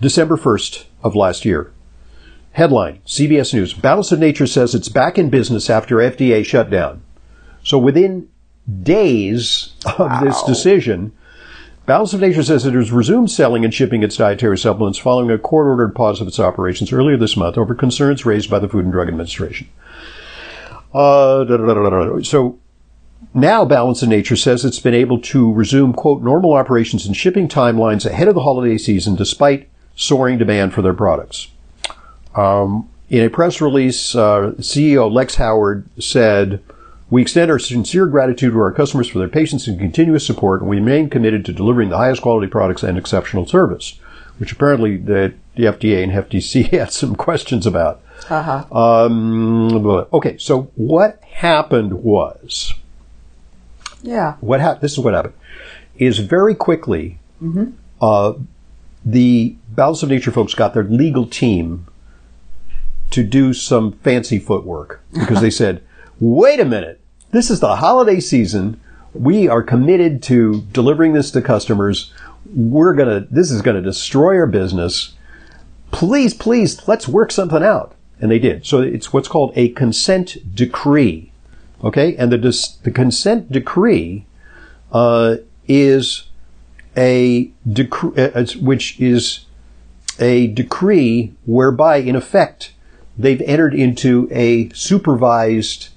December 0.00 0.36
1st 0.36 0.84
of 1.02 1.14
last 1.14 1.44
year. 1.44 1.72
Headline 2.52 3.00
CBS 3.06 3.54
News 3.54 3.74
Balance 3.74 4.12
of 4.12 4.18
Nature 4.18 4.46
says 4.46 4.74
it's 4.74 4.88
back 4.88 5.18
in 5.18 5.30
business 5.30 5.70
after 5.70 5.96
FDA 5.96 6.44
shutdown. 6.44 7.02
So 7.62 7.78
within 7.78 8.28
days 8.82 9.74
of 9.98 10.20
this 10.22 10.42
decision, 10.42 11.12
Balance 11.86 12.14
of 12.14 12.20
Nature 12.20 12.42
says 12.42 12.64
it 12.64 12.74
has 12.74 12.90
resumed 12.90 13.30
selling 13.30 13.64
and 13.64 13.74
shipping 13.74 14.02
its 14.02 14.16
dietary 14.16 14.56
supplements 14.56 14.98
following 14.98 15.30
a 15.30 15.38
court 15.38 15.66
ordered 15.66 15.94
pause 15.94 16.20
of 16.20 16.28
its 16.28 16.40
operations 16.40 16.92
earlier 16.92 17.16
this 17.16 17.36
month 17.36 17.58
over 17.58 17.74
concerns 17.74 18.24
raised 18.24 18.50
by 18.50 18.58
the 18.58 18.68
Food 18.68 18.84
and 18.84 18.92
Drug 18.92 19.08
Administration. 19.08 19.68
Uh, 20.94 21.44
da, 21.44 21.56
da, 21.56 21.90
da. 21.90 22.22
So 22.22 22.58
now 23.34 23.64
Balance 23.64 24.02
of 24.02 24.08
Nature 24.08 24.36
says 24.36 24.64
it's 24.64 24.80
been 24.80 24.94
able 24.94 25.20
to 25.20 25.52
resume, 25.52 25.92
quote, 25.92 26.22
normal 26.22 26.54
operations 26.54 27.06
and 27.06 27.16
shipping 27.16 27.48
timelines 27.48 28.06
ahead 28.06 28.28
of 28.28 28.34
the 28.34 28.42
holiday 28.42 28.78
season 28.78 29.14
despite 29.14 29.68
soaring 29.96 30.38
demand 30.38 30.72
for 30.74 30.82
their 30.82 30.94
products. 30.94 31.48
Um, 32.34 32.88
in 33.08 33.24
a 33.24 33.30
press 33.30 33.60
release, 33.60 34.14
uh, 34.14 34.52
CEO 34.58 35.10
Lex 35.10 35.34
Howard 35.36 35.84
said, 35.98 36.62
we 37.10 37.22
extend 37.22 37.50
our 37.50 37.58
sincere 37.58 38.06
gratitude 38.06 38.52
to 38.52 38.58
our 38.60 38.70
customers 38.72 39.08
for 39.08 39.18
their 39.18 39.28
patience 39.28 39.66
and 39.66 39.78
continuous 39.80 40.24
support, 40.24 40.60
and 40.60 40.70
we 40.70 40.76
remain 40.76 41.10
committed 41.10 41.44
to 41.46 41.52
delivering 41.52 41.88
the 41.88 41.96
highest 41.96 42.22
quality 42.22 42.46
products 42.46 42.84
and 42.84 42.96
exceptional 42.96 43.46
service, 43.46 43.98
which 44.38 44.52
apparently 44.52 44.96
the, 44.96 45.34
the 45.56 45.64
FDA 45.64 46.04
and 46.04 46.12
FTC 46.12 46.68
had 46.70 46.92
some 46.92 47.16
questions 47.16 47.66
about. 47.66 48.00
Uh-huh. 48.28 48.64
Um, 48.72 49.86
okay, 50.12 50.38
so 50.38 50.70
what 50.76 51.20
happened 51.24 51.94
was, 52.04 52.74
Yeah. 54.02 54.34
what 54.40 54.60
hap- 54.60 54.80
this 54.80 54.92
is 54.92 55.00
what 55.00 55.14
happened, 55.14 55.34
is 55.96 56.20
very 56.20 56.54
quickly, 56.54 57.18
uh, 58.00 58.34
the 59.04 59.56
Balance 59.70 60.02
of 60.02 60.08
Nature 60.08 60.30
folks 60.30 60.54
got 60.54 60.74
their 60.74 60.84
legal 60.84 61.26
team 61.26 61.86
to 63.10 63.22
do 63.22 63.52
some 63.52 63.92
fancy 63.92 64.38
footwork 64.38 65.02
because 65.12 65.40
they 65.40 65.50
said, 65.50 65.82
wait 66.18 66.60
a 66.60 66.64
minute, 66.64 67.00
this 67.30 67.50
is 67.50 67.60
the 67.60 67.76
holiday 67.76 68.20
season. 68.20 68.80
We 69.12 69.48
are 69.48 69.62
committed 69.62 70.22
to 70.24 70.62
delivering 70.72 71.12
this 71.12 71.30
to 71.32 71.42
customers. 71.42 72.12
We're 72.54 72.94
gonna, 72.94 73.26
this 73.30 73.50
is 73.50 73.62
gonna 73.62 73.82
destroy 73.82 74.36
our 74.36 74.46
business. 74.46 75.14
Please, 75.90 76.34
please, 76.34 76.86
let's 76.86 77.08
work 77.08 77.32
something 77.32 77.62
out. 77.62 77.94
And 78.20 78.30
they 78.30 78.38
did. 78.38 78.66
So 78.66 78.80
it's 78.80 79.12
what's 79.12 79.28
called 79.28 79.52
a 79.56 79.70
consent 79.70 80.54
decree. 80.54 81.32
Okay? 81.82 82.14
And 82.16 82.30
the, 82.30 82.38
dis- 82.38 82.76
the 82.76 82.90
consent 82.90 83.50
decree, 83.50 84.26
uh, 84.92 85.36
is 85.68 86.24
a 86.96 87.50
decree, 87.70 88.22
uh, 88.22 88.44
which 88.60 89.00
is 89.00 89.46
a 90.20 90.46
decree 90.48 91.32
whereby, 91.46 91.96
in 91.96 92.14
effect, 92.16 92.72
they've 93.18 93.40
entered 93.42 93.74
into 93.74 94.28
a 94.30 94.68
supervised 94.70 95.88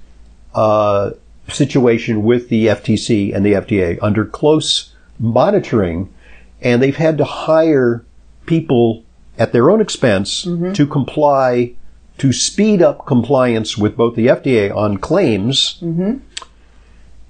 uh, 0.53 1.11
situation 1.49 2.23
with 2.23 2.49
the 2.49 2.67
FTC 2.67 3.35
and 3.35 3.45
the 3.45 3.53
FDA 3.53 3.99
under 4.01 4.25
close 4.25 4.93
monitoring, 5.19 6.13
and 6.61 6.81
they've 6.81 6.95
had 6.95 7.17
to 7.17 7.25
hire 7.25 8.03
people 8.45 9.03
at 9.37 9.51
their 9.51 9.69
own 9.69 9.81
expense 9.81 10.45
to 10.73 10.87
comply, 10.87 11.73
to 12.19 12.31
speed 12.31 12.81
up 12.81 13.05
compliance 13.05 13.77
with 13.77 13.97
both 13.97 14.15
the 14.15 14.27
FDA 14.27 14.73
on 14.75 14.97
claims, 14.97 15.79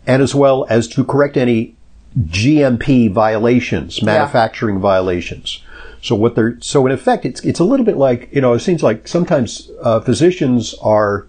and 0.05 0.21
as 0.21 0.35
well 0.35 0.65
as 0.69 0.88
to 0.89 1.03
correct 1.03 1.38
any 1.38 1.75
GMP 2.19 3.12
violations, 3.12 4.01
manufacturing 4.03 4.79
violations. 4.79 5.63
So 6.03 6.15
what 6.15 6.36
they're 6.36 6.57
so 6.60 6.86
in 6.86 6.91
effect, 6.91 7.25
it's 7.25 7.39
it's 7.45 7.60
a 7.60 7.63
little 7.63 7.86
bit 7.86 7.95
like 7.98 8.27
you 8.33 8.41
know 8.41 8.53
it 8.53 8.60
seems 8.60 8.83
like 8.83 9.07
sometimes 9.07 9.72
uh, 9.81 10.01
physicians 10.01 10.75
are 10.81 11.27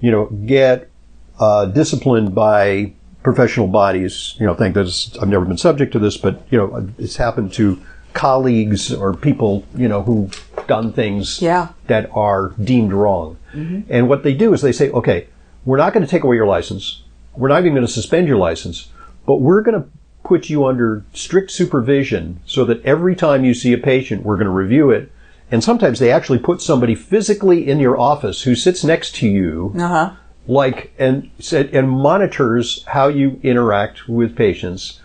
you 0.00 0.10
know 0.10 0.26
get 0.46 0.90
uh, 1.38 1.66
disciplined 1.66 2.34
by 2.34 2.94
professional 3.22 3.66
bodies. 3.68 4.34
You 4.40 4.46
know, 4.46 4.54
think 4.54 4.74
that 4.74 5.18
I've 5.20 5.28
never 5.28 5.44
been 5.44 5.58
subject 5.58 5.92
to 5.92 5.98
this, 5.98 6.16
but 6.16 6.40
you 6.50 6.56
know 6.56 6.88
it's 6.98 7.16
happened 7.16 7.52
to 7.54 7.78
colleagues 8.14 8.90
or 8.92 9.12
people 9.12 9.62
you 9.76 9.88
know 9.88 10.00
who've 10.02 10.32
done 10.66 10.90
things 10.94 11.42
Yeah. 11.42 11.68
that 11.88 12.08
are 12.14 12.54
deemed 12.62 12.92
wrong. 12.94 13.36
And 13.52 14.08
what 14.08 14.24
they 14.24 14.34
do 14.34 14.52
is 14.52 14.62
they 14.62 14.72
say, 14.72 14.90
okay, 14.90 15.28
we're 15.64 15.76
not 15.76 15.92
going 15.92 16.04
to 16.04 16.10
take 16.10 16.24
away 16.24 16.34
your 16.34 16.46
license. 16.46 17.02
We're 17.36 17.48
not 17.48 17.60
even 17.60 17.72
going 17.74 17.86
to 17.86 17.92
suspend 17.92 18.26
your 18.26 18.36
license, 18.36 18.88
but 19.26 19.36
we're 19.36 19.62
going 19.62 19.80
to 19.80 19.88
put 20.24 20.48
you 20.50 20.64
under 20.66 21.04
strict 21.12 21.50
supervision 21.50 22.40
so 22.46 22.64
that 22.64 22.84
every 22.84 23.14
time 23.14 23.44
you 23.44 23.54
see 23.54 23.72
a 23.72 23.78
patient, 23.78 24.24
we're 24.24 24.36
going 24.36 24.46
to 24.46 24.50
review 24.50 24.90
it. 24.90 25.10
And 25.50 25.62
sometimes 25.62 25.98
they 25.98 26.10
actually 26.10 26.38
put 26.38 26.60
somebody 26.62 26.94
physically 26.94 27.68
in 27.68 27.78
your 27.78 27.98
office 28.00 28.42
who 28.42 28.54
sits 28.54 28.82
next 28.82 29.14
to 29.16 29.28
you, 29.28 29.72
Uh-huh. 29.78 30.10
like, 30.48 30.92
and 30.98 31.30
and 31.52 31.88
monitors 31.90 32.82
how 32.86 33.08
you 33.08 33.38
interact 33.42 34.08
with 34.08 34.34
patients 34.34 35.00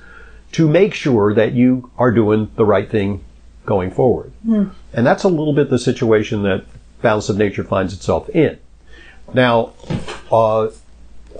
to 0.54 0.68
make 0.68 0.94
sure 0.94 1.34
that 1.34 1.52
you 1.54 1.92
are 1.98 2.12
doing 2.12 2.50
the 2.56 2.66
right 2.66 2.90
thing 2.90 3.24
going 3.66 3.92
forward. 3.92 4.32
And 4.94 5.06
that's 5.06 5.24
a 5.24 5.30
little 5.30 5.54
bit 5.54 5.70
the 5.70 5.78
situation 5.78 6.42
that 6.44 6.64
Balance 7.04 7.30
of 7.30 7.38
Nature 7.38 7.64
finds 7.64 7.94
itself 7.94 8.28
in. 8.30 8.58
Now, 9.34 9.74
uh, 10.32 10.70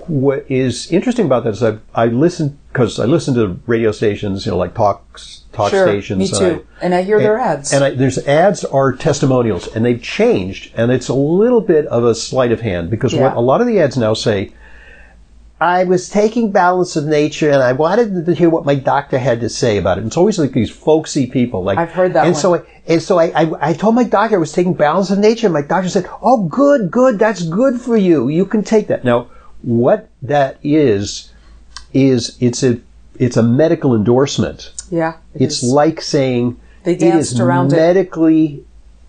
what 0.06 0.44
is 0.48 0.92
interesting 0.92 1.26
about 1.26 1.42
that 1.44 1.54
is 1.54 1.62
I, 1.62 1.78
I 1.94 2.06
listen 2.06 2.58
because 2.72 3.00
I 3.00 3.04
listen 3.04 3.34
to 3.34 3.58
radio 3.66 3.90
stations, 3.92 4.46
you 4.46 4.52
know, 4.52 4.58
like 4.58 4.74
talks, 4.74 5.42
talk 5.52 5.70
Sure. 5.70 5.86
stations. 5.86 6.18
Me 6.18 6.28
and 6.28 6.58
too. 6.60 6.66
And 6.80 6.94
I 6.94 7.02
hear 7.02 7.18
their 7.18 7.38
ads. 7.38 7.72
And 7.72 7.82
I, 7.84 7.90
there's 7.90 8.18
ads 8.26 8.64
are 8.64 8.92
testimonials, 8.92 9.66
and 9.74 9.84
they've 9.84 10.00
changed, 10.02 10.72
and 10.76 10.92
it's 10.92 11.08
a 11.08 11.14
little 11.14 11.60
bit 11.60 11.86
of 11.86 12.04
a 12.04 12.14
sleight 12.14 12.52
of 12.52 12.60
hand 12.60 12.88
because 12.90 13.14
what 13.14 13.34
a 13.36 13.40
lot 13.40 13.60
of 13.60 13.66
the 13.66 13.80
ads 13.80 13.96
now 13.96 14.14
say. 14.14 14.52
I 15.62 15.84
was 15.84 16.08
taking 16.08 16.52
balance 16.52 16.96
of 16.96 17.04
nature, 17.04 17.50
and 17.50 17.62
I 17.62 17.72
wanted 17.72 18.24
to 18.24 18.34
hear 18.34 18.48
what 18.48 18.64
my 18.64 18.74
doctor 18.76 19.18
had 19.18 19.40
to 19.40 19.50
say 19.50 19.76
about 19.76 19.98
it. 19.98 20.06
It's 20.06 20.16
always 20.16 20.38
like 20.38 20.52
these 20.52 20.70
folksy 20.70 21.26
people. 21.26 21.62
Like 21.62 21.76
I've 21.76 21.90
heard 21.90 22.14
that 22.14 22.24
And 22.24 22.32
one. 22.32 22.40
so, 22.40 22.54
I, 22.54 22.62
and 22.86 23.02
so 23.02 23.18
I, 23.18 23.26
I, 23.42 23.70
I 23.70 23.72
told 23.74 23.94
my 23.94 24.04
doctor 24.04 24.36
I 24.36 24.38
was 24.38 24.52
taking 24.52 24.72
balance 24.72 25.10
of 25.10 25.18
nature, 25.18 25.48
and 25.48 25.52
my 25.52 25.60
doctor 25.60 25.90
said, 25.90 26.08
"Oh, 26.22 26.44
good, 26.44 26.90
good, 26.90 27.18
that's 27.18 27.42
good 27.42 27.78
for 27.78 27.94
you. 27.94 28.28
You 28.30 28.46
can 28.46 28.62
take 28.64 28.86
that." 28.86 29.04
Now, 29.04 29.28
what 29.60 30.08
that 30.22 30.58
is 30.62 31.29
is 31.92 32.36
it's 32.40 32.62
a 32.62 32.78
it's 33.18 33.36
a 33.36 33.42
medical 33.42 33.94
endorsement. 33.94 34.72
Yeah. 34.90 35.16
it 35.34 35.42
It's 35.42 35.62
is. 35.62 35.72
like 35.72 36.00
saying 36.00 36.58
They 36.84 36.94
it 36.94 37.02
is 37.02 37.38
around 37.38 37.72
it. 37.72 37.76
medically 37.76 38.64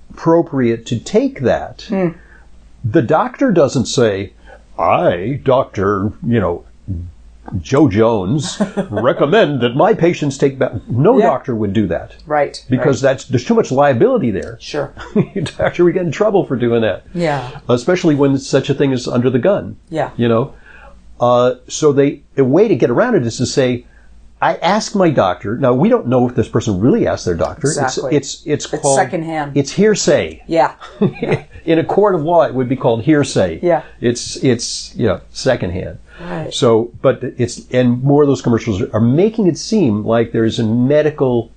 appropriate 0.09 0.85
to 0.87 0.99
take 0.99 1.41
that. 1.41 1.83
Hmm. 1.83 2.09
The 2.83 3.01
doctor 3.01 3.51
doesn't 3.51 3.85
say, 3.85 4.33
I, 4.77 5.39
Dr. 5.43 6.11
You 6.25 6.39
know, 6.39 6.65
Joe 7.59 7.87
Jones, 7.89 8.61
recommend 8.91 9.61
that 9.61 9.75
my 9.75 9.93
patients 9.93 10.37
take 10.37 10.59
that. 10.59 10.87
No 10.89 11.17
Yeah. 11.17 11.27
doctor 11.27 11.55
would 11.55 11.73
do 11.73 11.87
that 11.87 12.15
right. 12.27 12.63
because 12.69 13.01
right. 13.03 13.09
that's 13.11 13.25
there's 13.25 13.45
too 13.45 13.55
much 13.55 13.71
liability 13.71 14.31
there. 14.31 14.57
Sure. 14.59 14.93
doctor 15.57 15.83
we 15.85 15.91
get 15.93 16.03
in 16.05 16.11
trouble 16.11 16.45
for 16.45 16.55
doing 16.55 16.81
that 16.81 17.03
Yeah. 17.13 17.59
especially 17.69 18.15
when 18.15 18.37
such 18.37 18.69
a 18.69 18.73
thing 18.73 18.91
is 18.91 19.07
under 19.07 19.29
the 19.29 19.39
gun. 19.39 19.77
Yeah. 19.89 20.11
You 20.17 20.27
know? 20.27 20.53
Uh, 21.21 21.55
so 21.67 21.93
they, 21.93 22.23
a 22.35 22.43
way 22.43 22.67
to 22.67 22.75
get 22.75 22.89
around 22.89 23.15
it 23.15 23.25
is 23.25 23.37
to 23.37 23.45
say, 23.45 23.85
I 24.41 24.55
asked 24.55 24.95
my 24.95 25.11
doctor. 25.11 25.55
Now 25.55 25.73
we 25.73 25.87
don't 25.87 26.07
know 26.07 26.27
if 26.27 26.35
this 26.35 26.49
person 26.49 26.79
really 26.79 27.05
asked 27.05 27.25
their 27.25 27.35
doctor. 27.35 27.67
Exactly. 27.67 28.15
It's, 28.15 28.33
it's, 28.33 28.47
it's 28.47 28.73
It's 28.73 28.81
called, 28.81 28.97
secondhand. 28.97 29.55
It's 29.55 29.71
hearsay. 29.71 30.43
Yeah. 30.47 30.75
In 31.63 31.77
a 31.77 31.83
court 31.83 32.15
of 32.15 32.23
law, 32.23 32.41
it 32.41 32.55
would 32.55 32.67
be 32.67 32.75
called 32.75 33.03
hearsay. 33.03 33.59
Yeah. 33.61 33.83
It's, 33.99 34.43
it's, 34.43 34.95
you 34.95 35.05
know, 35.05 35.21
secondhand. 35.29 35.99
Right. 36.19 36.51
So, 36.51 36.91
but 37.03 37.23
it's, 37.23 37.69
and 37.71 38.01
more 38.01 38.23
of 38.23 38.27
those 38.27 38.41
commercials 38.41 38.81
are 38.81 38.99
making 38.99 39.45
it 39.45 39.59
seem 39.59 40.03
like 40.03 40.31
there's 40.31 40.57
a 40.57 40.63
medical 40.63 41.51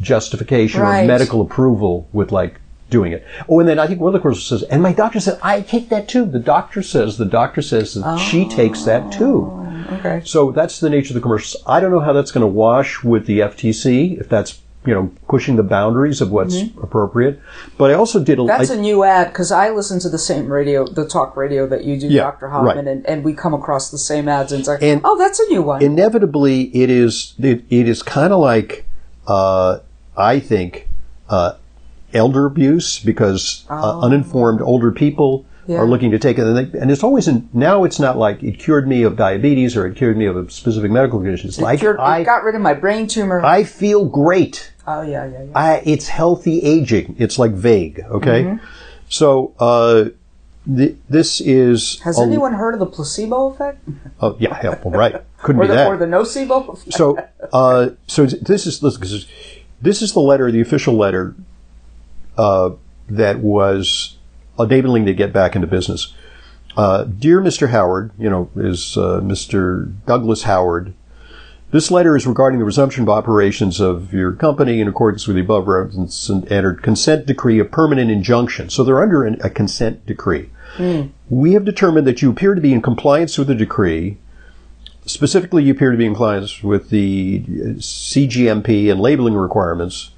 justification 0.00 0.80
or 0.80 1.04
medical 1.04 1.42
approval 1.42 2.08
with 2.12 2.32
like 2.32 2.58
doing 2.90 3.12
it. 3.12 3.24
Oh, 3.48 3.60
and 3.60 3.68
then 3.68 3.78
I 3.78 3.86
think 3.86 4.00
one 4.00 4.08
of 4.08 4.12
the 4.14 4.20
commercials 4.20 4.46
says, 4.46 4.62
and 4.64 4.82
my 4.82 4.92
doctor 4.92 5.20
said, 5.20 5.38
I 5.42 5.60
take 5.62 5.88
that 5.88 6.08
too. 6.08 6.24
The 6.26 6.38
doctor 6.38 6.82
says, 6.82 7.16
the 7.16 7.24
doctor 7.24 7.62
says 7.62 7.94
that 7.94 8.18
she 8.18 8.48
takes 8.48 8.82
that 8.84 9.12
too. 9.12 9.56
Okay. 9.92 10.22
So 10.24 10.52
that's 10.52 10.80
the 10.80 10.90
nature 10.90 11.10
of 11.10 11.14
the 11.14 11.20
commercials. 11.20 11.62
I 11.66 11.80
don't 11.80 11.90
know 11.90 12.00
how 12.00 12.12
that's 12.12 12.32
going 12.32 12.42
to 12.42 12.46
wash 12.46 13.02
with 13.02 13.26
the 13.26 13.40
FTC, 13.40 14.20
if 14.20 14.28
that's 14.28 14.60
you 14.86 14.94
know, 14.94 15.12
pushing 15.28 15.56
the 15.56 15.62
boundaries 15.62 16.22
of 16.22 16.30
what's 16.30 16.62
appropriate. 16.82 17.38
But 17.76 17.90
I 17.90 17.94
also 17.94 18.18
did 18.24 18.38
a. 18.38 18.42
Mm-hmm. 18.42 18.46
That's 18.48 18.70
I- 18.70 18.76
a 18.76 18.80
new 18.80 19.04
ad 19.04 19.28
because 19.28 19.52
I 19.52 19.68
listen 19.70 20.00
to 20.00 20.08
the 20.08 20.18
same 20.18 20.50
radio, 20.50 20.86
the 20.86 21.06
talk 21.06 21.36
radio 21.36 21.66
that 21.66 21.84
you 21.84 22.00
do, 22.00 22.08
Yeah, 22.08 22.22
Dr. 22.22 22.48
Hoffman, 22.48 22.76
right. 22.76 22.86
and, 22.88 23.04
and 23.06 23.22
we 23.22 23.34
come 23.34 23.52
across 23.52 23.90
the 23.90 23.98
same 23.98 24.26
ads 24.26 24.52
and 24.52 24.60
it's 24.60 24.68
like, 24.68 24.82
And- 24.82 25.02
oh, 25.04 25.18
that's 25.18 25.38
a 25.38 25.46
new 25.48 25.60
one. 25.62 25.82
inevitably 25.82 26.74
it 26.74 26.88
is 26.88 27.34
it, 27.38 27.62
it 27.68 27.88
is 27.88 28.02
kind 28.02 28.32
of 28.32 28.40
like 28.40 28.86
uh, 29.26 29.80
I 30.16 30.40
think 30.40 30.88
uh, 31.28 31.56
elder 32.14 32.46
abuse 32.46 32.98
because 32.98 33.64
uh, 33.70 34.00
uninformed 34.00 34.60
older 34.62 34.90
people 34.92 35.46
Oh. 35.68 35.72
Yeah. 35.74 35.78
are 35.80 35.86
looking 35.86 36.10
to 36.10 36.18
take 36.18 36.36
it 36.38 36.44
and, 36.46 36.56
they, 36.56 36.78
and 36.80 36.90
it's 36.90 37.04
always 37.04 37.28
in 37.28 37.48
now 37.52 37.84
it's 37.84 38.00
not 38.00 38.16
like 38.16 38.42
it 38.42 38.58
cured 38.58 38.88
me 38.88 39.04
of 39.04 39.14
diabetes 39.14 39.76
or 39.76 39.86
it 39.86 39.94
cured 39.94 40.16
me 40.16 40.24
of 40.24 40.36
a 40.36 40.50
specific 40.50 40.90
medical 40.90 41.20
condition 41.20 41.48
it's 41.48 41.60
like 41.60 41.78
Cured- 41.78 41.96
it 41.96 42.00
I 42.00 42.24
got 42.24 42.42
rid 42.42 42.56
of 42.56 42.60
my 42.62 42.74
brain 42.74 43.06
tumor. 43.06 43.40
I 43.44 43.62
feel 43.64 44.04
great 44.06 44.72
oh, 44.88 45.02
yeah, 45.02 45.26
yeah, 45.26 45.42
yeah. 45.44 45.50
I, 45.54 45.82
it's 45.84 46.08
healthy 46.08 46.60
aging 46.62 47.14
it's 47.18 47.38
like 47.38 47.52
vague 47.52 48.00
okay 48.10 48.42
Mm-hmm. 48.44 48.64
so 49.10 49.54
uh, 49.60 50.04
th- 50.66 50.96
this 51.08 51.40
is 51.40 52.00
Has 52.00 52.18
a- 52.18 52.22
anyone 52.22 52.54
heard 52.54 52.72
of 52.74 52.80
the 52.80 52.86
placebo 52.86 53.50
effect? 53.50 53.86
oh, 54.22 54.36
yeah, 54.40 54.58
yeah 54.64 54.80
well, 54.82 54.98
right 54.98 55.22
couldn't 55.42 55.60
be 55.60 55.68
the, 55.68 55.74
that 55.74 55.86
or 55.88 55.96
the 55.98 56.06
nocebo 56.06 56.68
effect? 56.72 56.94
so 56.94 57.16
uh, 57.52 57.90
so 58.08 58.26
this 58.26 58.66
is 58.66 58.80
this 58.80 60.02
is 60.02 60.12
the 60.14 60.20
letter, 60.20 60.50
the 60.50 60.60
official 60.62 60.94
letter 60.96 61.34
uh, 62.36 62.70
that 63.08 63.38
was 63.40 64.18
enabling 64.58 65.06
to 65.06 65.14
get 65.14 65.32
back 65.32 65.54
into 65.54 65.66
business. 65.66 66.14
Uh, 66.76 67.04
dear 67.04 67.40
Mr. 67.40 67.70
Howard, 67.70 68.12
you 68.18 68.30
know, 68.30 68.50
is 68.56 68.96
uh, 68.96 69.20
Mr. 69.22 69.92
Douglas 70.06 70.44
Howard. 70.44 70.94
This 71.72 71.90
letter 71.90 72.16
is 72.16 72.26
regarding 72.26 72.58
the 72.58 72.64
resumption 72.64 73.02
of 73.02 73.08
operations 73.08 73.80
of 73.80 74.12
your 74.12 74.32
company 74.32 74.80
in 74.80 74.88
accordance 74.88 75.26
with 75.26 75.36
the 75.36 75.42
above 75.42 75.68
reference 75.68 76.28
and 76.28 76.50
entered 76.50 76.82
consent 76.82 77.26
decree 77.26 77.60
of 77.60 77.70
permanent 77.70 78.10
injunction. 78.10 78.70
So 78.70 78.82
they're 78.82 79.02
under 79.02 79.24
an, 79.24 79.40
a 79.42 79.50
consent 79.50 80.04
decree. 80.04 80.50
We 81.28 81.52
have 81.52 81.64
determined 81.64 82.06
that 82.08 82.22
you 82.22 82.30
appear 82.30 82.54
to 82.54 82.60
be 82.60 82.72
in 82.72 82.82
compliance 82.82 83.38
with 83.38 83.48
the 83.48 83.54
decree 83.54 84.18
Specifically, 85.06 85.64
you 85.64 85.72
appear 85.72 85.90
to 85.90 85.96
be 85.96 86.06
in 86.06 86.12
compliance 86.12 86.62
with 86.62 86.90
the 86.90 87.40
CGMP 87.78 88.90
and 88.90 89.00
labeling 89.00 89.34
requirements. 89.34 90.10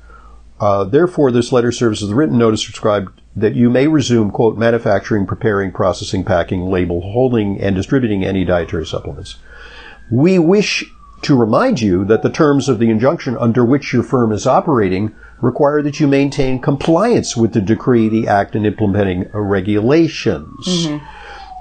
Uh, 0.63 0.85
therefore, 0.85 1.33
this 1.33 1.51
letter 1.51 1.73
serves 1.73 2.05
as 2.05 2.11
a 2.11 2.15
written 2.15 2.39
notice 2.39 2.65
prescribed 2.65 3.21
that 3.35 3.57
you 3.57 3.69
may 3.69 3.89
resume, 3.89 4.31
quote, 4.31 4.57
manufacturing, 4.57 5.27
preparing, 5.27 5.73
processing, 5.73 6.23
packing, 6.23 6.67
label, 6.67 7.01
holding, 7.01 7.61
and 7.61 7.75
distributing 7.75 8.25
any 8.25 8.45
dietary 8.45 8.87
supplements. 8.87 9.39
We 10.09 10.39
wish 10.39 10.85
to 11.23 11.37
remind 11.37 11.81
you 11.81 12.05
that 12.05 12.23
the 12.23 12.31
terms 12.31 12.69
of 12.69 12.79
the 12.79 12.91
injunction 12.91 13.37
under 13.39 13.65
which 13.65 13.93
your 13.93 14.05
firm 14.05 14.31
is 14.31 14.47
operating 14.47 15.13
require 15.41 15.83
that 15.83 15.99
you 15.99 16.07
maintain 16.07 16.61
compliance 16.61 17.37
with 17.37 17.55
the 17.55 17.61
decree, 17.61 18.09
the 18.09 18.29
act, 18.29 18.55
and 18.55 18.65
implementing 18.65 19.29
regulations. 19.33 20.87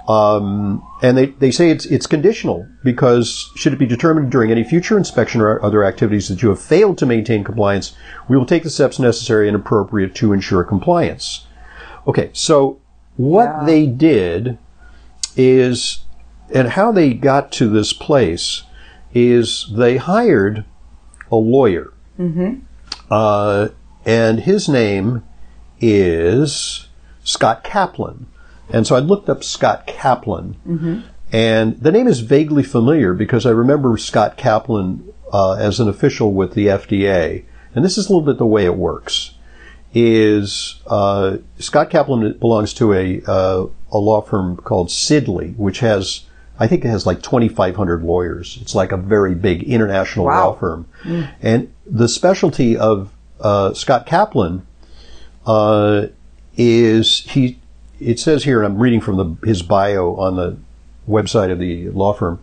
Um, 0.07 0.83
and 1.03 1.17
they, 1.17 1.27
they 1.27 1.51
say 1.51 1.69
it's, 1.69 1.85
it's 1.85 2.07
conditional 2.07 2.67
because 2.83 3.51
should 3.55 3.71
it 3.73 3.79
be 3.79 3.85
determined 3.85 4.31
during 4.31 4.51
any 4.51 4.63
future 4.63 4.97
inspection 4.97 5.41
or 5.41 5.63
other 5.63 5.83
activities 5.83 6.27
that 6.29 6.41
you 6.41 6.49
have 6.49 6.61
failed 6.61 6.97
to 6.99 7.05
maintain 7.05 7.43
compliance, 7.43 7.95
we 8.27 8.35
will 8.35 8.45
take 8.45 8.63
the 8.63 8.69
steps 8.69 8.99
necessary 8.99 9.47
and 9.47 9.55
appropriate 9.55 10.15
to 10.15 10.33
ensure 10.33 10.63
compliance. 10.63 11.45
Okay, 12.07 12.29
so 12.33 12.79
what 13.15 13.43
Yeah. 13.45 13.65
they 13.65 13.85
did 13.85 14.57
is, 15.37 15.99
and 16.53 16.69
how 16.69 16.91
they 16.91 17.13
got 17.13 17.51
to 17.53 17.69
this 17.69 17.93
place 17.93 18.63
is 19.13 19.71
they 19.75 19.97
hired 19.97 20.65
a 21.31 21.35
lawyer. 21.35 21.93
Uh, 23.09 23.69
and 24.05 24.41
his 24.41 24.67
name 24.67 25.23
is 25.79 26.87
Scott 27.23 27.63
Kaplan. 27.63 28.25
And 28.73 28.85
so 28.87 28.95
I 28.95 28.99
looked 28.99 29.29
up 29.29 29.43
Scott 29.43 29.85
Kaplan. 29.87 31.03
And 31.33 31.79
the 31.81 31.91
name 31.91 32.07
is 32.07 32.19
vaguely 32.19 32.63
familiar 32.63 33.13
because 33.13 33.45
I 33.45 33.51
remember 33.51 33.97
Scott 33.97 34.35
Kaplan 34.37 35.13
uh, 35.31 35.53
as 35.53 35.79
an 35.79 35.87
official 35.87 36.33
with 36.33 36.53
the 36.55 36.67
FDA. 36.67 37.45
And 37.73 37.85
this 37.85 37.97
is 37.97 38.07
a 38.07 38.13
little 38.13 38.25
bit 38.25 38.37
the 38.37 38.45
way 38.45 38.65
it 38.65 38.75
works. 38.75 39.35
Is 39.93 40.81
uh, 40.87 41.37
Scott 41.59 41.89
Kaplan 41.89 42.37
belongs 42.39 42.73
to 42.75 42.93
a 42.93 43.21
uh, 43.27 43.65
a 43.91 43.97
law 43.97 44.21
firm 44.21 44.55
called 44.55 44.87
Sidley, 44.87 45.53
which 45.57 45.79
has 45.79 46.21
I 46.57 46.67
think 46.67 46.85
it 46.85 46.89
has 46.89 47.05
like 47.05 47.21
2,500 47.21 48.01
lawyers. 48.03 48.57
It's 48.61 48.73
like 48.73 48.91
a 48.93 48.97
very 48.97 49.35
big 49.35 49.63
international 49.63 50.25
Wow. 50.27 50.49
law 50.51 50.55
firm. 50.55 50.85
And 51.41 51.73
the 51.85 52.07
specialty 52.07 52.77
of 52.77 53.09
uh, 53.41 53.73
Scott 53.73 54.05
Kaplan 54.05 54.65
uh, 55.45 56.07
is 56.57 57.21
he. 57.29 57.57
It 58.01 58.19
says 58.19 58.43
here, 58.43 58.61
and 58.63 58.73
I'm 58.73 58.81
reading 58.81 58.99
from 59.01 59.17
the, 59.17 59.47
his 59.47 59.61
bio 59.61 60.15
on 60.15 60.35
the 60.35 60.57
website 61.07 61.51
of 61.51 61.59
the 61.59 61.89
law 61.89 62.13
firm. 62.13 62.39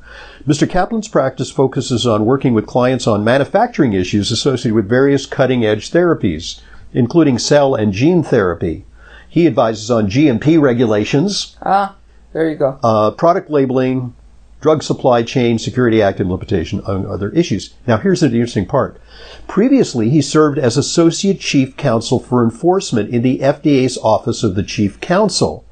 Mr. 0.46 0.68
Kaplan's 0.68 1.08
practice 1.08 1.50
focuses 1.50 2.06
on 2.06 2.24
working 2.26 2.54
with 2.54 2.66
clients 2.66 3.06
on 3.06 3.24
manufacturing 3.24 3.92
issues 3.92 4.30
associated 4.30 4.74
with 4.74 4.88
various 4.88 5.26
cutting 5.26 5.64
edge 5.64 5.90
therapies, 5.90 6.60
including 6.92 7.38
cell 7.38 7.74
and 7.74 7.92
gene 7.92 8.22
therapy. 8.22 8.84
He 9.28 9.46
advises 9.46 9.90
on 9.90 10.08
GMP 10.08 10.60
regulations, 10.60 11.56
Ah, 11.62 11.96
there 12.32 12.48
you 12.48 12.56
go. 12.56 12.78
uh, 12.82 13.10
product 13.12 13.50
labeling, 13.50 14.14
drug 14.60 14.82
supply 14.82 15.22
chain, 15.22 15.58
security 15.58 16.02
act 16.02 16.20
implementation, 16.20 16.80
among 16.80 17.06
other 17.06 17.30
issues. 17.30 17.74
Now, 17.86 17.98
here's 17.98 18.20
the 18.20 18.26
interesting 18.26 18.66
part. 18.66 19.00
Previously, 19.46 20.10
he 20.10 20.20
served 20.20 20.58
as 20.58 20.76
Associate 20.76 21.38
Chief 21.38 21.76
Counsel 21.76 22.18
for 22.18 22.42
Enforcement 22.42 23.10
in 23.10 23.22
the 23.22 23.38
FDA's 23.38 23.98
Office 23.98 24.42
of 24.42 24.54
the 24.54 24.62
Chief 24.62 25.00
Counsel. 25.00 25.64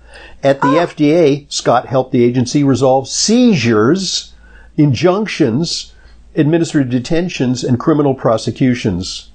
At 0.42 0.61
the 0.61 0.79
ah. 0.79 0.87
FDA, 0.87 1.51
Scott 1.53 1.87
helped 1.87 2.12
the 2.12 2.25
agency 2.25 2.62
resolve 2.62 3.09
seizures, 3.09 4.35
injunctions, 4.77 5.92
administrative 6.35 6.90
detentions, 6.90 7.64
and 7.64 7.81
criminal 7.81 8.14
prosecutions. 8.14 9.31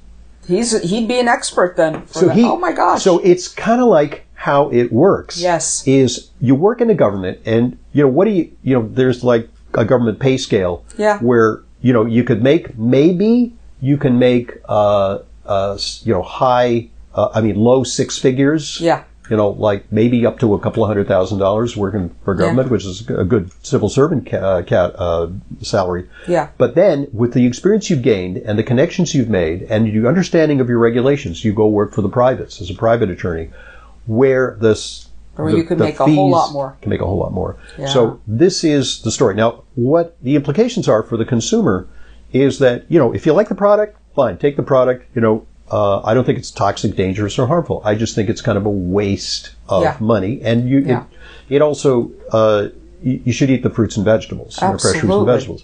He's 0.47 0.81
he'd 0.89 1.07
be 1.07 1.19
an 1.19 1.27
expert 1.27 1.75
then. 1.77 2.05
For 2.05 2.13
So 2.19 2.27
that. 2.27 2.35
he, 2.35 2.43
oh 2.43 2.57
my 2.57 2.71
gosh. 2.71 3.03
So 3.03 3.19
it's 3.19 3.47
kind 3.47 3.81
of 3.81 3.87
like 3.87 4.25
how 4.41 4.69
it 4.71 4.91
works. 4.91 5.39
Yes. 5.39 5.87
Is 5.87 6.31
you 6.39 6.55
work 6.55 6.81
in 6.81 6.87
the 6.87 6.95
government 6.95 7.37
and, 7.45 7.77
you 7.93 8.01
know, 8.03 8.09
what 8.09 8.25
do 8.25 8.31
you, 8.31 8.51
you 8.63 8.73
know, 8.73 8.87
there's 8.91 9.23
like 9.23 9.47
a 9.75 9.85
government 9.85 10.19
pay 10.19 10.35
scale. 10.37 10.83
Yeah. 10.97 11.19
Where, 11.19 11.61
you 11.81 11.93
know, 11.93 12.07
you 12.07 12.23
could 12.23 12.41
make, 12.41 12.75
maybe 12.75 13.53
you 13.81 13.97
can 13.97 14.17
make, 14.17 14.57
uh, 14.67 15.19
uh, 15.45 15.77
you 16.03 16.13
know, 16.13 16.23
high, 16.23 16.89
uh, 17.13 17.29
I 17.35 17.41
mean, 17.41 17.55
low 17.55 17.83
six 17.83 18.17
figures. 18.17 18.81
yeah. 18.81 19.03
You 19.29 19.37
know, 19.37 19.49
like 19.51 19.89
maybe 19.91 20.25
up 20.25 20.39
to 20.39 20.55
a 20.55 20.59
couple 20.59 20.83
of 20.83 20.87
hundred 20.89 21.07
thousand 21.07 21.37
dollars 21.39 21.77
working 21.77 22.09
for 22.25 22.33
government, 22.35 22.69
which 22.69 22.83
is 22.83 23.07
a 23.09 23.23
good 23.23 23.49
civil 23.63 23.87
servant 23.87 24.25
ca- 24.29 24.37
uh, 24.37 24.61
ca- 24.63 24.91
uh, 24.97 25.29
salary. 25.61 26.09
Yeah. 26.27 26.49
But 26.57 26.75
then, 26.75 27.07
with 27.13 27.31
the 27.33 27.45
experience 27.45 27.89
you've 27.89 28.01
gained 28.01 28.37
and 28.37 28.59
the 28.59 28.63
connections 28.63 29.13
you've 29.15 29.29
made 29.29 29.61
and 29.69 29.87
your 29.87 30.07
understanding 30.07 30.59
of 30.59 30.67
your 30.67 30.79
regulations, 30.79 31.45
you 31.45 31.53
go 31.53 31.67
work 31.69 31.93
for 31.93 32.01
the 32.01 32.09
privates 32.09 32.59
as 32.59 32.69
a 32.69 32.73
private 32.73 33.09
attorney, 33.09 33.51
where 34.07 34.57
this 34.59 35.09
Where 35.35 35.49
you 35.49 35.63
can 35.63 35.79
make 35.79 35.99
a 35.99 36.05
whole 36.05 36.29
lot 36.29 36.51
more. 36.51 36.77
Can 36.81 36.89
make 36.89 37.01
a 37.01 37.05
whole 37.05 37.17
lot 37.17 37.31
more. 37.33 37.57
Yeah. 37.77 37.87
So 37.87 38.19
this 38.27 38.63
is 38.63 39.01
the 39.01 39.11
story. 39.11 39.35
Now, 39.35 39.63
what 39.75 40.17
the 40.21 40.35
implications 40.35 40.87
are 40.87 41.03
for 41.03 41.17
the 41.17 41.25
consumer 41.25 41.87
is 42.33 42.59
that 42.59 42.85
you 42.89 42.99
know 42.99 43.13
if 43.13 43.25
you 43.25 43.33
like 43.33 43.49
the 43.49 43.55
product, 43.55 43.97
fine, 44.15 44.37
take 44.37 44.55
the 44.55 44.63
product. 44.63 45.05
You 45.15 45.21
know, 45.21 45.45
uh, 45.71 46.01
I 46.01 46.13
don't 46.13 46.25
think 46.25 46.37
it's 46.37 46.51
toxic, 46.51 46.95
dangerous, 46.95 47.39
or 47.39 47.47
harmful. 47.47 47.81
I 47.85 47.95
just 47.95 48.15
think 48.15 48.29
it's 48.29 48.41
kind 48.41 48.57
of 48.57 48.65
a 48.65 48.69
waste 48.69 49.51
of 49.69 49.83
Yeah. 49.83 49.97
money, 49.99 50.41
and 50.43 50.67
you 50.69 50.79
Yeah. 50.79 51.03
it, 51.49 51.55
it 51.55 51.61
also 51.61 52.11
uh, 52.31 52.67
you, 53.03 53.21
you 53.25 53.33
should 53.33 53.49
eat 53.49 53.63
the 53.63 53.69
fruits 53.69 53.95
and 53.97 54.05
vegetables, 54.05 54.59
you 54.61 54.67
know, 54.67 54.77
fresh 54.77 54.99
fruits 54.99 55.15
and 55.15 55.25
vegetables. 55.25 55.63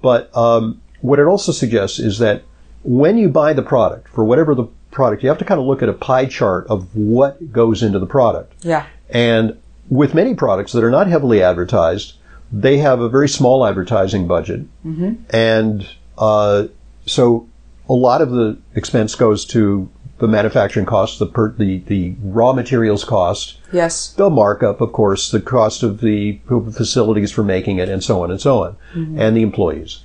But 0.00 0.34
um, 0.36 0.80
what 1.00 1.18
it 1.18 1.26
also 1.26 1.52
suggests 1.52 1.98
is 1.98 2.18
that 2.18 2.42
when 2.82 3.16
you 3.16 3.28
buy 3.28 3.52
the 3.52 3.62
product 3.62 4.08
for 4.08 4.24
whatever 4.24 4.54
the 4.54 4.64
product, 4.92 5.22
you 5.24 5.28
have 5.28 5.38
to 5.38 5.44
kind 5.44 5.58
of 5.60 5.66
look 5.66 5.82
at 5.82 5.88
a 5.88 5.92
pie 5.92 6.26
chart 6.26 6.66
of 6.68 6.94
what 6.94 7.50
goes 7.52 7.82
into 7.82 7.98
the 7.98 8.06
product. 8.06 8.52
Yeah. 8.64 8.86
And 9.10 9.58
with 9.88 10.14
many 10.14 10.34
products 10.34 10.72
that 10.72 10.84
are 10.84 10.90
not 10.90 11.08
heavily 11.08 11.42
advertised, 11.42 12.14
they 12.52 12.78
have 12.78 13.00
a 13.00 13.08
very 13.08 13.28
small 13.28 13.66
advertising 13.66 14.26
budget. 14.28 14.66
And 15.30 15.88
uh, 16.16 16.66
so 17.06 17.48
a 17.88 17.94
lot 17.94 18.22
of 18.22 18.30
the 18.30 18.58
expense 18.74 19.14
goes 19.14 19.44
to 19.46 19.90
the 20.18 20.28
manufacturing 20.28 20.86
costs, 20.86 21.18
the, 21.18 21.26
per, 21.26 21.50
the, 21.52 21.78
the 21.78 22.14
raw 22.22 22.52
materials 22.52 23.02
cost, 23.04 23.58
Yes. 23.72 24.12
the 24.12 24.30
markup, 24.30 24.80
of 24.80 24.92
course, 24.92 25.30
the 25.32 25.40
cost 25.40 25.82
of 25.82 26.00
the 26.00 26.38
facilities 26.72 27.32
for 27.32 27.42
making 27.42 27.78
it, 27.78 27.88
and 27.88 28.04
so 28.04 28.22
on 28.22 28.30
and 28.30 28.40
so 28.40 28.62
on, 28.62 28.76
and 28.94 29.36
the 29.36 29.42
employees. 29.42 30.00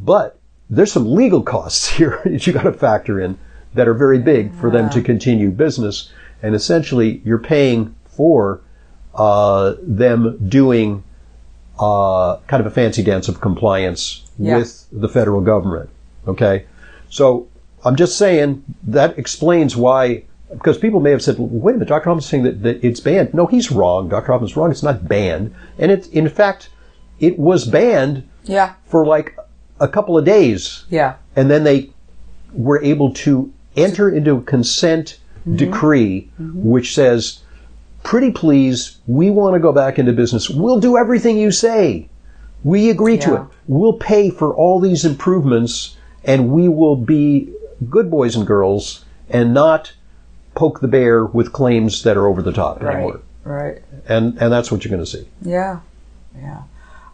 But 0.00 0.38
there's 0.70 0.92
some 0.92 1.12
legal 1.12 1.42
costs 1.42 1.88
here 1.96 2.20
that 2.24 2.46
you 2.46 2.52
got 2.52 2.62
to 2.64 2.72
factor 2.72 3.20
in 3.20 3.38
that 3.76 3.86
are 3.86 3.94
very 3.94 4.18
big 4.18 4.52
for 4.54 4.70
them 4.70 4.90
to 4.90 5.00
continue 5.02 5.50
business, 5.50 6.10
and 6.42 6.54
essentially 6.54 7.20
you're 7.24 7.38
paying 7.38 7.94
for 8.08 8.60
uh, 9.14 9.74
them 9.82 10.36
doing 10.48 11.02
uh, 11.78 12.36
kind 12.46 12.60
of 12.60 12.66
a 12.66 12.70
fancy 12.70 13.02
dance 13.02 13.28
of 13.28 13.40
compliance 13.40 14.22
Yeah. 14.38 14.58
with 14.58 14.86
the 14.92 15.08
federal 15.08 15.40
government. 15.42 15.90
Okay, 16.26 16.64
so 17.10 17.46
I'm 17.84 17.96
just 17.96 18.16
saying 18.18 18.64
that 18.88 19.18
explains 19.18 19.76
why. 19.76 20.24
Because 20.50 20.78
people 20.78 21.00
may 21.00 21.10
have 21.10 21.22
said, 21.22 21.38
well, 21.38 21.48
"Wait 21.48 21.72
a 21.72 21.74
minute, 21.78 21.88
Dr. 21.88 22.04
Hoffman's 22.08 22.26
saying 22.26 22.44
that, 22.44 22.62
that 22.62 22.84
it's 22.84 23.00
banned." 23.00 23.34
No, 23.34 23.46
he's 23.46 23.70
wrong. 23.72 24.08
Dr. 24.08 24.30
Hoffman's 24.32 24.56
wrong. 24.56 24.70
It's 24.70 24.82
not 24.82 25.08
banned, 25.08 25.52
and 25.78 25.90
it, 25.90 26.06
in 26.12 26.28
fact, 26.28 26.68
it 27.20 27.38
was 27.38 27.64
banned 27.66 28.22
Yeah. 28.44 28.74
for 28.86 29.04
like 29.04 29.36
a 29.80 29.88
couple 29.88 30.16
of 30.16 30.24
days, 30.24 30.84
Yeah. 30.88 31.14
and 31.34 31.50
then 31.50 31.64
they 31.64 31.90
were 32.54 32.80
able 32.82 33.12
to 33.12 33.52
enter 33.76 34.08
into 34.08 34.36
a 34.36 34.42
consent 34.42 35.18
mm-hmm. 35.40 35.56
decree 35.56 36.30
mm-hmm. 36.40 36.68
which 36.68 36.94
says, 36.94 37.40
pretty 38.02 38.30
please, 38.30 38.98
we 39.06 39.30
want 39.30 39.54
to 39.54 39.60
go 39.60 39.72
back 39.72 39.98
into 39.98 40.12
business. 40.12 40.48
We'll 40.48 40.80
do 40.80 40.96
everything 40.96 41.38
you 41.38 41.50
say. 41.50 42.08
We 42.64 42.90
agree 42.90 43.18
to 43.18 43.34
it. 43.34 43.42
We'll 43.68 43.92
pay 43.92 44.30
for 44.30 44.54
all 44.54 44.80
these 44.80 45.04
improvements 45.04 45.96
and 46.24 46.50
we 46.50 46.68
will 46.68 46.96
be 46.96 47.52
good 47.88 48.10
boys 48.10 48.34
and 48.34 48.46
girls 48.46 49.04
and 49.28 49.54
not 49.54 49.92
poke 50.54 50.80
the 50.80 50.88
bear 50.88 51.24
with 51.24 51.52
claims 51.52 52.02
that 52.02 52.16
are 52.16 52.26
over 52.26 52.42
the 52.42 52.52
top 52.52 52.82
Right. 52.82 52.94
anymore. 52.94 53.20
Right. 53.44 53.82
And, 54.08 54.36
and 54.40 54.52
that's 54.52 54.72
what 54.72 54.84
you're 54.84 54.90
going 54.90 55.04
to 55.04 55.10
see. 55.10 55.28
Yeah. 55.42 55.80
Yeah. 56.36 56.62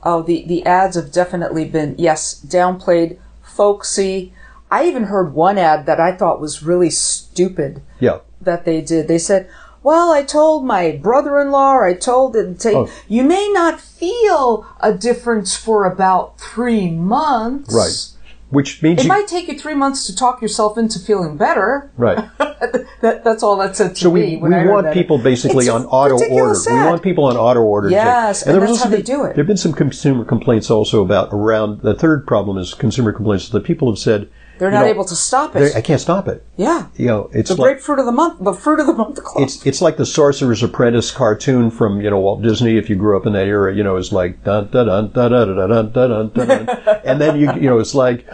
Oh, 0.03 0.23
the, 0.23 0.45
the 0.47 0.65
ads 0.65 0.97
have 0.97 1.13
definitely 1.13 1.65
been, 1.65 1.95
yes, 1.99 2.43
downplayed, 2.47 3.19
folksy. 3.43 4.33
I 4.73 4.87
even 4.87 5.05
heard 5.05 5.35
one 5.35 5.59
ad 5.59 5.85
that 5.87 6.01
I 6.01 6.13
thought 6.13 6.41
was 6.41 6.63
really 6.63 6.89
stupid 6.91 7.83
Yeah. 8.01 8.19
that 8.41 8.65
they 8.65 8.81
did. 8.81 9.07
They 9.07 9.19
said, 9.19 9.49
well, 9.83 10.11
I 10.13 10.23
told 10.23 10.65
my 10.65 10.93
brother-in-law, 10.93 11.81
I 11.83 11.93
told 11.95 12.35
him, 12.37 12.59
say, 12.59 12.75
Oh. 12.75 12.89
you 13.09 13.23
may 13.23 13.51
not 13.53 13.81
feel 13.81 14.65
a 14.81 14.93
difference 14.95 15.55
for 15.57 15.85
about 15.85 16.41
three 16.41 16.89
months. 16.91 17.75
Right. 17.75 18.09
Which 18.51 18.83
means 18.83 19.01
It 19.01 19.05
you, 19.05 19.09
might 19.09 19.27
take 19.29 19.49
you 19.49 19.59
three 19.59 19.75
months 19.75 20.07
to 20.07 20.15
talk 20.17 20.41
yourself 20.43 20.77
into 20.79 20.99
feeling 20.99 21.37
better. 21.37 21.91
right. 21.97 22.29
that, 22.39 23.23
that's 23.25 23.43
all 23.43 23.57
that 23.59 23.77
said 23.77 23.95
to 23.97 24.01
So 24.03 24.11
we, 24.11 24.21
me. 24.21 24.37
we 24.37 24.55
I 24.55 24.67
want 24.67 24.85
that. 24.85 24.95
people 24.95 25.19
basically 25.19 25.67
It's 25.67 25.75
on 25.75 25.85
auto 25.87 26.15
order. 26.15 26.25
ridiculous 26.25 26.67
We 26.67 26.73
want 26.75 27.03
people 27.03 27.25
on 27.25 27.37
auto 27.37 27.61
order. 27.61 27.91
Yes, 27.91 28.43
and 28.43 28.55
there 28.55 28.67
that's 28.67 28.83
how 28.83 28.89
they 28.91 29.03
do 29.03 29.25
it. 29.25 29.35
There 29.35 29.43
have 29.45 29.47
been 29.47 29.57
some 29.57 29.73
consumer 29.73 30.25
complaints 30.25 30.71
also 30.71 31.03
about 31.03 31.29
around 31.33 31.81
the 31.83 31.95
third 31.95 32.27
problem 32.27 32.57
is 32.59 32.73
consumer 32.75 33.13
complaints 33.13 33.49
that 33.51 33.65
people 33.65 33.91
have 33.91 33.99
said 33.99 34.29
They're 34.63 34.71
you 34.71 34.77
not 34.77 34.85
know, 34.85 34.91
able 34.91 35.05
to 35.07 35.17
stop 35.17 35.57
it. 35.57 35.75
I 35.75 35.81
can't 35.81 36.01
stop 36.01 36.29
it. 36.29 36.47
yeah. 36.57 36.87
You 36.97 37.07
know, 37.09 37.31
it's 37.33 37.51
The 37.51 37.57
like 37.57 37.73
grapefruit 37.73 37.99
of 37.99 38.07
the 38.07 38.13
month, 38.13 38.39
the 38.45 38.53
fruit 38.53 38.79
of 38.79 38.87
the 38.87 38.93
month 38.93 39.21
club. 39.21 39.43
it's 39.43 39.67
it's 39.67 39.83
like 39.83 39.97
the 39.97 40.07
Sorcerer's 40.07 40.63
Apprentice 40.63 41.11
cartoon 41.11 41.69
from 41.69 42.01
you 42.01 42.09
know 42.09 42.21
Walt 42.21 42.43
Disney. 42.43 42.77
If 42.77 42.89
you 42.89 42.95
grew 42.95 43.17
up 43.17 43.27
in 43.27 43.33
that 43.33 43.49
era, 43.49 43.75
you 43.75 43.83
know 43.83 43.97
it's 43.97 44.13
like 44.13 44.45
dun 44.45 44.69
dun 44.69 44.87
dun 44.87 45.11
dun 45.11 45.33
dun 45.33 45.57
dun 45.57 45.69
dun 45.69 45.93
dun 45.93 46.31
dun, 46.31 46.67
dun. 46.67 47.01
and 47.05 47.21
then 47.21 47.41
you 47.41 47.53
you 47.55 47.69
know 47.69 47.81
it's 47.81 47.93
like 47.97 48.25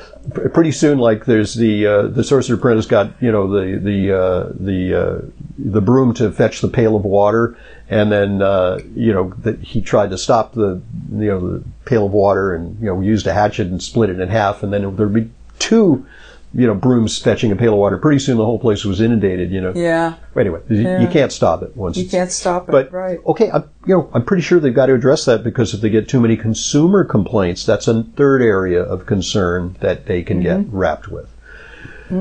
pretty 0.53 0.71
soon 0.71 0.99
like 0.99 1.25
there's 1.25 1.55
the 1.55 1.87
uh, 1.87 2.03
the 2.09 2.23
Sorcerer's 2.23 2.59
Apprentice 2.59 2.85
got 2.85 3.11
you 3.23 3.33
know 3.33 3.49
the 3.51 3.79
the 3.79 4.13
uh, 4.15 4.53
the 4.61 4.95
uh, 4.95 5.19
the 5.57 5.81
broom 5.81 6.13
to 6.13 6.31
fetch 6.31 6.61
the 6.61 6.69
pail 6.69 6.95
of 6.95 7.07
water, 7.07 7.57
and 7.89 8.13
then 8.13 8.43
uh, 8.43 8.81
you 8.95 9.15
know 9.15 9.33
that 9.39 9.61
he 9.61 9.81
tried 9.81 10.11
to 10.11 10.19
stop 10.19 10.53
the 10.53 10.83
you 11.11 11.29
know 11.31 11.41
the 11.41 11.65
pail 11.87 12.05
of 12.05 12.13
water 12.13 12.55
and 12.55 12.79
you 12.81 12.87
know 12.89 13.01
used 13.01 13.27
a 13.27 13.33
hatchet 13.33 13.69
and 13.69 13.83
split 13.83 14.11
it 14.11 14.21
in 14.21 14.29
half, 14.29 14.63
and 14.63 14.75
then 14.75 14.95
there'd 14.95 15.15
be 15.15 15.31
two. 15.59 16.07
You 16.55 16.67
know, 16.67 16.75
brooms 16.75 17.19
fetching 17.19 17.53
a 17.53 17.57
pail 17.57 17.75
of 17.75 17.79
water. 17.79 17.99
Pretty 17.99 18.19
soon, 18.19 18.39
the 18.39 18.45
whole 18.45 18.59
place 18.59 18.83
was 18.83 19.03
inundated. 19.03 19.51
You 19.51 19.61
know, 19.61 19.73
yeah. 19.77 20.15
Anyway, 20.35 20.61
you- 20.71 20.81
Yeah. 20.81 21.01
you 21.03 21.07
can't 21.07 21.31
stop 21.31 21.63
it 21.63 21.77
once. 21.77 21.99
You 21.99 22.09
can't 22.09 22.33
stop 22.33 22.71
it. 22.71 22.73
But 22.73 22.91
right. 22.91 23.19
okay, 23.27 23.51
I'm, 23.51 23.65
you 23.85 23.95
know, 23.95 24.09
I'm 24.15 24.25
pretty 24.25 24.43
sure 24.43 24.59
they've 24.59 24.75
got 24.75 24.87
to 24.87 24.95
address 24.95 25.27
that 25.27 25.45
because 25.45 25.75
if 25.75 25.83
they 25.83 25.91
get 25.91 26.09
too 26.09 26.21
many 26.21 26.39
consumer 26.39 27.05
complaints, 27.05 27.67
that's 27.67 27.87
a 27.87 28.03
third 28.17 28.41
area 28.41 28.83
of 28.83 29.05
concern 29.05 29.77
that 29.81 30.07
they 30.07 30.23
can 30.23 30.41
get 30.43 30.61
Mm-hmm. 30.61 30.77
wrapped 30.77 31.09
with. 31.09 31.29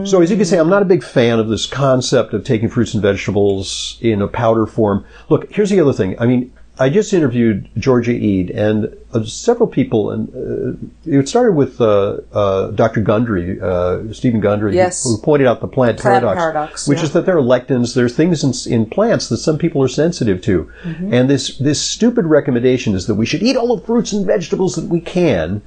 So 0.03 0.21
as 0.21 0.29
you 0.29 0.35
can 0.35 0.43
see, 0.45 0.57
I'm 0.57 0.67
not 0.69 0.81
a 0.81 0.85
big 0.85 1.01
fan 1.01 1.39
of 1.39 1.47
this 1.47 1.65
concept 1.65 2.33
of 2.33 2.43
taking 2.43 2.67
fruits 2.67 2.93
and 2.93 3.01
vegetables 3.01 3.97
in 4.01 4.21
a 4.21 4.27
powder 4.27 4.65
form. 4.65 5.05
Look, 5.29 5.49
here's 5.53 5.69
the 5.69 5.79
other 5.79 5.93
thing. 5.93 6.19
I 6.19 6.25
mean, 6.25 6.51
I 6.79 6.89
just 6.89 7.11
interviewed 7.13 7.69
Georgia 7.77 8.11
Ede 8.11 8.51
and 8.51 8.95
uh, 9.13 9.23
several 9.23 9.67
people, 9.67 10.11
and 10.11 10.29
uh, 10.29 11.11
it 11.19 11.27
started 11.27 11.53
with 11.53 11.81
uh, 11.81 12.17
uh, 12.31 12.71
Dr. 12.71 13.01
Gundry, 13.01 13.59
uh, 13.61 14.13
Steven 14.13 14.39
Gundry, 14.41 14.75
Yes. 14.75 15.03
who, 15.03 15.15
who 15.15 15.21
pointed 15.21 15.47
out 15.47 15.59
the 15.61 15.67
plant, 15.67 15.99
Plant 15.99 16.23
paradox, 16.23 16.37
paradox, 16.39 16.87
which 16.87 16.99
yeah. 16.99 17.03
is 17.05 17.13
that 17.13 17.25
there 17.25 17.37
are 17.37 17.41
lectins, 17.41 17.95
there's 17.95 18.15
things 18.15 18.43
in, 18.67 18.73
in 18.73 18.85
plants 18.85 19.27
that 19.29 19.37
some 19.37 19.57
people 19.57 19.81
are 19.81 19.87
sensitive 19.87 20.41
to. 20.43 20.71
Mm-hmm. 20.83 21.13
And 21.13 21.29
this, 21.29 21.57
this 21.57 21.81
stupid 21.81 22.25
recommendation 22.25 22.93
is 22.93 23.07
that 23.07 23.15
we 23.15 23.25
should 23.25 23.41
eat 23.41 23.55
all 23.57 23.75
the 23.75 23.83
fruits 23.83 24.11
and 24.13 24.25
vegetables 24.25 24.75
that 24.75 24.85
we 24.85 25.01
can. 25.01 25.61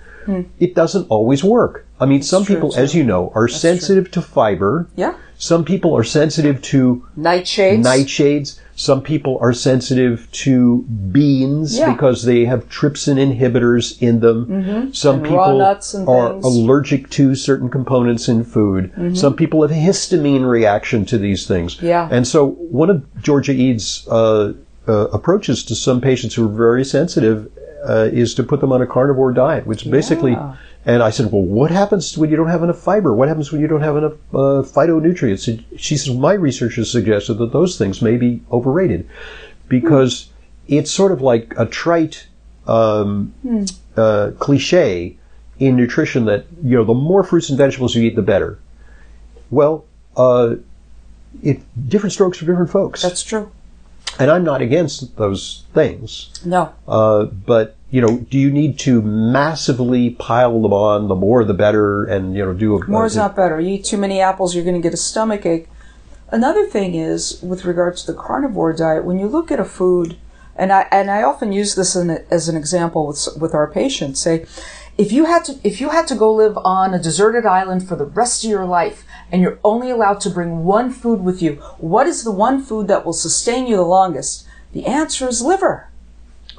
It 0.61 0.77
doesn't 0.77 1.09
always 1.09 1.42
work. 1.42 1.87
I 1.99 2.07
mean, 2.07 2.23
some 2.23 2.42
Hmm. 2.42 2.46
true, 2.46 2.55
people, 2.55 2.70
too. 2.70 2.79
as 2.81 2.94
you 2.94 3.03
know, 3.03 3.33
are 3.35 3.49
sensitive 3.49 4.12
to 4.12 4.23
fiber. 4.23 4.87
Yeah. 4.94 5.14
Some 5.38 5.64
people 5.64 5.96
are 5.96 6.05
sensitive 6.05 6.62
to 6.70 7.05
Nightshades. 7.18 7.83
nightshades. 7.83 8.61
Some 8.81 9.03
people 9.03 9.37
are 9.43 9.53
sensitive 9.53 10.27
to 10.45 10.83
beans 11.12 11.77
Yeah. 11.77 11.93
because 11.93 12.25
they 12.25 12.47
have 12.47 12.66
trypsin 12.71 13.16
inhibitors 13.19 14.01
in 14.01 14.21
them. 14.21 14.90
Some 14.95 15.16
And 15.16 15.25
people 15.25 15.37
raw 15.37 15.53
nuts 15.59 15.93
and 15.93 16.09
are 16.09 16.31
things. 16.33 16.45
allergic 16.47 17.11
to 17.11 17.35
certain 17.35 17.69
components 17.69 18.27
in 18.27 18.43
food. 18.43 18.90
Some 19.12 19.35
people 19.35 19.61
have 19.61 19.71
a 19.71 19.75
histamine 19.75 20.49
reaction 20.49 21.05
to 21.07 21.19
these 21.19 21.47
things. 21.47 21.77
Yeah. 21.83 22.09
And 22.11 22.27
so 22.27 22.53
one 22.71 22.88
of 22.88 23.03
Georgia 23.23 23.53
Ede's 23.53 24.09
uh, 24.11 24.55
uh, 24.88 25.09
approaches 25.12 25.62
to 25.64 25.75
some 25.75 26.01
patients 26.01 26.35
who 26.35 26.47
are 26.47 26.57
very 26.69 26.85
sensitive 26.85 27.49
uh, 27.88 28.09
is 28.12 28.35
to 28.35 28.43
put 28.43 28.61
them 28.61 28.73
on 28.73 28.83
a 28.83 28.87
carnivore 28.87 29.33
diet, 29.33 29.66
which 29.66 29.90
basically. 29.90 30.37
And 30.87 31.03
I 31.03 31.11
said, 31.11 31.31
"Well, 31.31 31.43
what 31.43 31.71
happens 31.71 32.16
when 32.16 32.31
you 32.31 32.37
don't 32.37 32.49
have 32.49 32.62
enough 32.62 32.79
fiber? 32.79 33.12
What 33.12 33.29
happens 33.29 33.53
when 33.53 33.61
you 33.61 33.66
don't 33.66 33.83
have 33.83 33.99
enough 33.99 34.14
uh, 34.33 34.62
phytonutrients?" 34.64 35.62
She 35.77 35.97
says, 35.97 36.14
"My 36.14 36.33
research 36.33 36.77
has 36.77 36.90
suggested 36.90 37.35
that 37.35 37.53
those 37.53 37.77
things 37.77 38.01
may 38.01 38.16
be 38.16 38.40
overrated 38.51 39.07
because 39.69 40.31
it's 40.69 40.90
sort 40.90 41.12
of 41.12 41.21
like 41.21 41.53
a 41.59 41.66
trite 41.66 42.27
um, 42.66 43.35
uh, 43.97 44.31
cliche 44.38 45.19
in 45.59 45.77
nutrition 45.77 46.25
that 46.25 46.47
you 46.64 46.77
know 46.77 46.85
the 46.85 46.95
more 46.95 47.25
fruits 47.25 47.51
and 47.51 47.59
vegetables 47.59 47.95
you 47.95 48.03
eat, 48.03 48.16
the 48.16 48.23
better." 48.23 48.59
Well, 49.51 49.85
uh, 50.16 50.55
it 51.43 51.61
different 51.88 52.12
strokes 52.12 52.38
for 52.38 52.47
different 52.47 52.71
folks, 52.71 53.03
That's 53.03 53.23
true. 53.23 53.51
And 54.18 54.31
I'm 54.31 54.44
not 54.44 54.62
against 54.62 55.16
those 55.16 55.64
things. 55.73 56.31
No. 56.44 56.75
Uh, 56.87 57.25
but 57.25 57.77
you 57.90 58.01
know, 58.01 58.18
do 58.18 58.38
you 58.38 58.51
need 58.51 58.79
to 58.81 59.03
massively 59.03 60.11
pile 60.11 60.62
them 60.62 60.73
on? 60.73 61.09
The 61.09 61.14
more, 61.14 61.44
the 61.44 61.55
better, 61.55 62.05
and 62.05 62.35
you 62.35 62.44
know, 62.44 62.53
do 62.53 62.77
a 62.77 62.87
More 62.88 63.07
is 63.07 63.16
uh, 63.16 63.23
not 63.23 63.37
better. 63.37 63.61
You 63.61 63.75
eat 63.75 63.85
too 63.85 63.99
many 63.99 64.20
apples, 64.20 64.55
you're 64.55 64.64
going 64.64 64.81
to 64.81 64.83
get 64.83 64.94
a 64.94 64.99
stomach 64.99 65.44
ache. 65.44 65.68
Another 66.29 66.66
thing 66.66 66.94
is, 66.94 67.42
with 67.42 67.64
regards 67.64 68.05
to 68.05 68.12
the 68.12 68.18
carnivore 68.18 68.73
diet, 68.73 69.05
when 69.05 69.18
you 69.18 69.27
look 69.27 69.51
at 69.51 69.59
a 69.59 69.64
food, 69.64 70.16
and 70.55 70.73
I 70.73 70.87
and 70.92 71.11
I 71.11 71.23
often 71.23 71.53
use 71.53 71.75
this 71.75 71.96
in, 71.96 72.11
as 72.31 72.49
an 72.49 72.57
example 72.57 73.07
with 73.07 73.29
with 73.38 73.55
our 73.55 73.66
patients. 73.66 74.20
Say, 74.20 74.46
if 75.00 75.12
you 75.12 75.24
had 75.24 75.44
to 75.46 75.52
if 75.64 75.80
you 75.80 75.88
had 75.88 76.06
to 76.08 76.14
go 76.14 76.30
live 76.32 76.56
on 76.58 76.92
a 76.92 76.98
deserted 77.02 77.46
island 77.46 77.88
for 77.88 77.96
the 77.96 78.04
rest 78.04 78.44
of 78.44 78.50
your 78.50 78.66
life, 78.66 79.04
and 79.32 79.40
you're 79.40 79.58
only 79.64 79.90
allowed 79.90 80.20
to 80.20 80.30
bring 80.30 80.64
one 80.64 80.90
food 80.92 81.20
with 81.22 81.40
you, 81.40 81.54
what 81.78 82.06
is 82.06 82.22
the 82.22 82.30
one 82.30 82.62
food 82.62 82.86
that 82.88 83.04
will 83.06 83.14
sustain 83.14 83.66
you 83.66 83.76
the 83.76 83.82
longest? 83.82 84.46
The 84.72 84.84
answer 84.86 85.26
is 85.26 85.40
liver. 85.40 85.88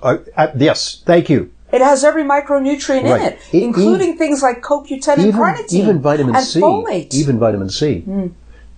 Uh, 0.01 0.17
uh, 0.35 0.47
yes, 0.57 1.03
thank 1.05 1.29
you. 1.29 1.51
It 1.71 1.81
has 1.81 2.03
every 2.03 2.23
micronutrient 2.23 3.03
Right. 3.03 3.21
in 3.21 3.27
it, 3.27 3.39
E- 3.53 3.63
including 3.63 4.17
things 4.17 4.41
like 4.41 4.61
CoQ10 4.61 5.07
and 5.13 5.27
Even 5.27 5.39
carnitine, 5.41 5.73
even 5.73 5.99
vitamin 6.01 6.35
and 6.35 6.43
C, 6.45 6.59
folate. 6.59 7.13
Even 7.13 7.39
vitamin 7.39 7.69
C. 7.69 8.03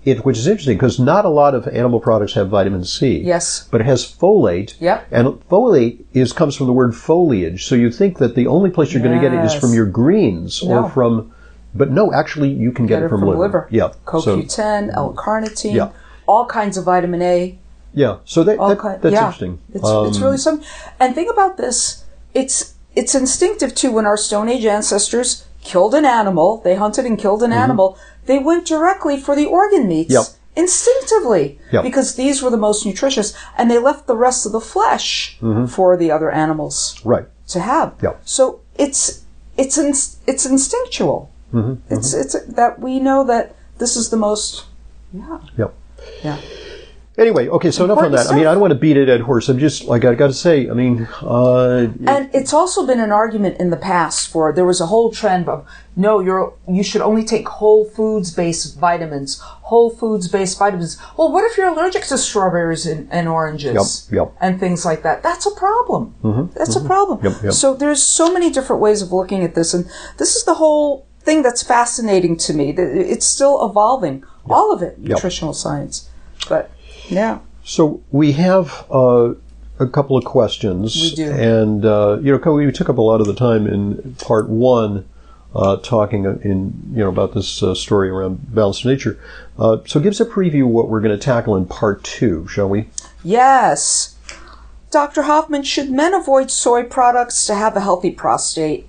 It, 0.05 0.25
which 0.25 0.37
is 0.37 0.47
interesting 0.47 0.75
because 0.77 0.99
not 0.99 1.23
a 1.23 1.29
lot 1.29 1.55
of 1.55 1.65
animal 1.67 1.99
products 1.99 2.33
have 2.33 2.49
vitamin 2.49 2.83
C. 2.83 3.19
Yes. 3.19 3.67
but 3.71 3.79
it 3.81 3.85
has 3.85 4.03
folate. 4.05 4.75
Yep. 4.81 5.07
And 5.11 5.27
folate 5.49 6.03
is 6.13 6.33
comes 6.33 6.55
from 6.57 6.67
the 6.67 6.73
word 6.73 6.93
foliage. 6.95 7.65
So 7.65 7.75
you 7.75 7.89
think 7.89 8.17
that 8.17 8.35
the 8.35 8.47
only 8.47 8.69
place 8.69 8.91
you're 8.93 9.01
going 9.03 9.15
to 9.19 9.21
get 9.21 9.33
it 9.33 9.43
is 9.45 9.53
from 9.53 9.73
your 9.73 9.85
greens 9.85 10.61
No. 10.63 10.83
or 10.83 10.89
from, 10.89 11.31
but 11.73 11.89
no, 11.89 12.11
actually 12.13 12.49
you 12.49 12.71
can 12.73 12.85
get, 12.85 12.97
Get 12.97 13.03
it 13.03 13.09
from, 13.09 13.21
liver. 13.21 13.39
liver. 13.39 13.67
Yeah. 13.71 13.91
So 14.19 14.37
CoQ10, 14.37 14.93
L-carnitine, 14.93 15.73
Yeah. 15.73 15.89
all 16.27 16.45
kinds 16.47 16.75
of 16.77 16.83
vitamin 16.83 17.21
A. 17.21 17.57
yeah. 17.93 18.17
So 18.25 18.43
that, 18.43 18.57
that- 18.57 18.79
kind, 18.79 19.01
that's 19.01 19.13
yeah. 19.13 19.19
interesting. 19.19 19.59
It's, 19.69 19.77
it's 19.87 20.17
Um, 20.17 20.23
really 20.23 20.37
something. 20.37 20.67
And 20.99 21.15
think 21.15 21.31
about 21.31 21.55
this. 21.57 22.03
It's 22.33 22.73
it's 22.95 23.15
instinctive 23.15 23.73
too. 23.73 23.91
When 23.91 24.05
our 24.05 24.17
Stone 24.17 24.49
Age 24.49 24.65
ancestors 24.65 25.45
killed 25.63 25.95
an 25.95 26.05
animal, 26.05 26.61
they 26.63 26.75
hunted 26.75 27.05
and 27.05 27.17
killed 27.17 27.41
an 27.41 27.53
animal. 27.53 27.97
They 28.25 28.39
went 28.39 28.65
directly 28.67 29.17
for 29.19 29.35
the 29.35 29.45
organ 29.45 29.87
meats. 29.87 30.13
Mm-hmm. 30.13 30.31
Yep. 30.31 30.39
Instinctively, 30.55 31.59
Yep. 31.71 31.83
because 31.83 32.13
these 32.13 32.43
were 32.43 32.51
the 32.51 32.57
most 32.57 32.85
nutritious, 32.85 33.33
and 33.57 33.71
they 33.71 33.79
left 33.79 34.05
the 34.05 34.15
rest 34.15 34.45
of 34.45 34.51
the 34.51 34.61
flesh 34.61 35.35
for 35.67 35.97
the 35.97 36.11
other 36.11 36.29
animals 36.29 37.01
right. 37.03 37.25
to 37.47 37.59
have. 37.59 37.89
Mm-hmm. 37.97 38.05
Yep. 38.05 38.21
So 38.25 38.59
it's 38.77 39.25
it's 39.57 39.77
ins 39.79 40.17
it's 40.27 40.45
instinctual. 40.45 41.31
Mm-hmm. 41.51 41.93
It's 41.93 42.13
it's 42.13 42.35
that 42.45 42.79
we 42.79 42.99
know 42.99 43.23
that 43.25 43.55
this 43.79 43.95
is 43.95 44.09
the 44.11 44.17
most. 44.17 44.65
Yeah. 45.11 45.39
Yep. 45.57 45.73
Yeah. 46.23 46.37
Anyway, 47.15 47.47
okay, 47.47 47.69
so 47.69 47.85
enough 47.85 47.99
on 47.99 48.11
that. 48.11 48.27
I 48.31 48.35
mean. 48.35 48.47
I 48.47 48.53
don't 48.53 48.61
want 48.61 48.71
to 48.71 48.79
beat 48.79 48.97
a 48.97 49.05
dead 49.05 49.21
horse. 49.21 49.47
I'm 49.47 49.59
just 49.59 49.85
like 49.85 50.03
I 50.03 50.15
got 50.15 50.27
to 50.27 50.33
say. 50.33 50.67
I 50.67 50.73
mean, 50.73 51.07
uh, 51.21 51.87
And 52.07 52.29
it's 52.33 52.53
also 52.53 52.87
been 52.87 52.99
an 52.99 53.11
argument 53.11 53.59
in 53.59 53.69
the 53.69 53.77
past 53.77 54.29
for 54.29 54.51
there 54.51 54.65
was 54.65 54.81
a 54.81 54.87
whole 54.87 55.11
trend 55.11 55.47
of 55.47 55.67
no, 55.95 56.21
you're 56.21 56.53
you 56.67 56.81
should 56.81 57.01
only 57.01 57.23
take 57.23 57.47
whole 57.47 57.85
foods 57.85 58.33
based 58.33 58.79
vitamins, 58.79 59.39
whole 59.41 59.91
foods 59.91 60.27
based 60.27 60.57
vitamins. 60.57 60.97
Well, 61.15 61.31
what 61.31 61.43
if 61.49 61.55
you're 61.55 61.67
allergic 61.67 62.03
to 62.05 62.17
strawberries 62.17 62.87
and, 62.87 63.07
and 63.11 63.27
oranges 63.27 64.07
Yep, 64.11 64.17
yep. 64.17 64.35
and 64.41 64.59
things 64.59 64.83
like 64.83 65.03
that? 65.03 65.21
That's 65.21 65.45
a 65.45 65.51
problem. 65.51 66.49
That's 66.55 66.75
a 66.75 66.83
problem. 66.83 67.19
Yep, 67.23 67.43
yep. 67.43 67.53
So 67.53 67.75
there's 67.75 68.01
so 68.01 68.33
many 68.33 68.49
different 68.49 68.81
ways 68.81 69.03
of 69.03 69.11
looking 69.11 69.43
at 69.43 69.53
this, 69.53 69.75
and 69.75 69.85
this 70.17 70.35
is 70.35 70.45
the 70.45 70.55
whole 70.55 71.05
thing 71.19 71.43
that's 71.43 71.61
fascinating 71.61 72.37
to 72.37 72.53
me. 72.53 72.71
It's 72.71 73.25
still 73.27 73.63
evolving, 73.63 74.23
all 74.49 74.73
of 74.73 74.81
it, 74.81 74.97
nutritional 74.97 75.53
science. 75.53 76.09
But 76.49 76.71
yeah. 77.09 77.39
So 77.63 78.03
we 78.11 78.33
have 78.33 78.85
uh, 78.91 79.33
a 79.79 79.87
couple 79.87 80.17
of 80.17 80.25
questions. 80.25 80.95
We 80.95 81.15
do. 81.15 81.31
and 81.31 81.85
uh, 81.85 82.19
you 82.21 82.37
know, 82.37 82.53
we 82.53 82.71
took 82.71 82.89
up 82.89 82.97
a 82.97 83.01
lot 83.01 83.21
of 83.21 83.27
the 83.27 83.33
time 83.33 83.67
in 83.67 84.15
part 84.15 84.49
one, 84.49 85.07
uh, 85.55 85.77
talking 85.77 86.25
in 86.25 86.91
you 86.91 86.99
know 86.99 87.09
about 87.09 87.33
this 87.33 87.63
uh, 87.63 87.75
story 87.75 88.09
around 88.09 88.53
balanced 88.53 88.85
nature. 88.85 89.19
Uh, 89.57 89.77
so 89.85 89.99
give 89.99 90.11
us 90.11 90.19
a 90.19 90.25
preview 90.25 90.63
of 90.63 90.69
what 90.69 90.89
we're 90.89 91.01
going 91.01 91.17
to 91.17 91.23
tackle 91.23 91.55
in 91.55 91.65
part 91.65 92.03
two, 92.03 92.47
shall 92.47 92.69
we? 92.69 92.89
Yes. 93.23 94.15
Dr. 94.91 95.23
Hoffman, 95.23 95.63
should 95.63 95.89
men 95.89 96.13
avoid 96.13 96.51
soy 96.51 96.83
products 96.83 97.47
to 97.47 97.55
have 97.55 97.75
a 97.75 97.81
healthy 97.81 98.11
prostate? 98.11 98.87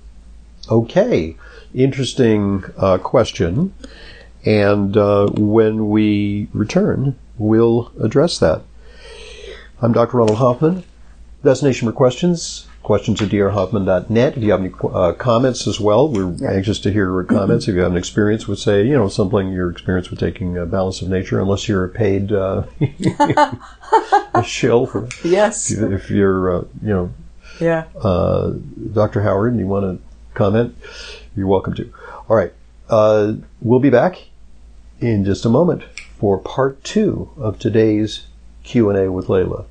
Okay, 0.69 1.35
interesting 1.73 2.63
uh, 2.77 2.99
question. 2.99 3.73
And 4.45 4.95
uh, 4.95 5.27
when 5.31 5.89
we 5.89 6.47
return, 6.53 7.15
we'll 7.37 7.91
address 8.01 8.37
that. 8.39 8.61
I'm 9.81 9.93
Dr. 9.93 10.17
Ronald 10.17 10.37
Hoffman. 10.39 10.83
Destination 11.43 11.87
for 11.87 11.91
questions, 11.91 12.65
questions 12.81 13.21
at 13.21 13.29
drhoffman.net. 13.29 14.37
If 14.37 14.43
you 14.43 14.51
have 14.51 14.61
any 14.61 14.73
uh, 14.83 15.13
comments 15.13 15.67
as 15.67 15.79
well, 15.79 16.07
we're 16.07 16.33
anxious 16.49 16.79
to 16.79 16.91
hear 16.91 17.05
your 17.11 17.23
comments. 17.37 17.67
If 17.67 17.75
you 17.75 17.81
have 17.81 17.91
an 17.91 17.97
experience 17.97 18.47
with, 18.47 18.57
say, 18.59 18.83
you 18.83 18.93
know, 18.93 19.07
something 19.09 19.51
your 19.51 19.69
experience 19.69 20.09
with 20.09 20.19
taking 20.19 20.57
uh, 20.57 20.65
balance 20.65 21.01
of 21.01 21.09
nature, 21.09 21.39
unless 21.39 21.67
you're 21.67 21.85
a 21.85 21.89
paid 21.89 22.31
uh, 22.31 22.63
a 24.33 24.43
shill 24.43 24.87
for, 24.87 25.07
Yes. 25.23 25.69
if 25.71 26.09
you're, 26.09 26.55
uh, 26.57 26.61
you 26.81 26.89
know, 26.89 27.13
Yeah. 27.59 27.83
uh, 28.01 28.53
Dr. 28.93 29.21
Howard 29.21 29.51
and 29.51 29.59
you 29.59 29.67
want 29.67 29.99
to 29.99 30.03
comment, 30.33 30.75
you're 31.35 31.47
welcome 31.47 31.75
to. 31.75 31.93
All 32.27 32.35
right. 32.35 32.53
Uh, 32.89 33.33
we'll 33.61 33.79
be 33.79 33.89
back 33.91 34.17
in 34.99 35.25
just 35.25 35.45
a 35.45 35.49
moment 35.49 35.83
for 36.17 36.37
part 36.37 36.83
two 36.83 37.29
of 37.37 37.59
today's 37.59 38.27
Q&A 38.63 39.11
with 39.11 39.27
Leyla. 39.27 39.65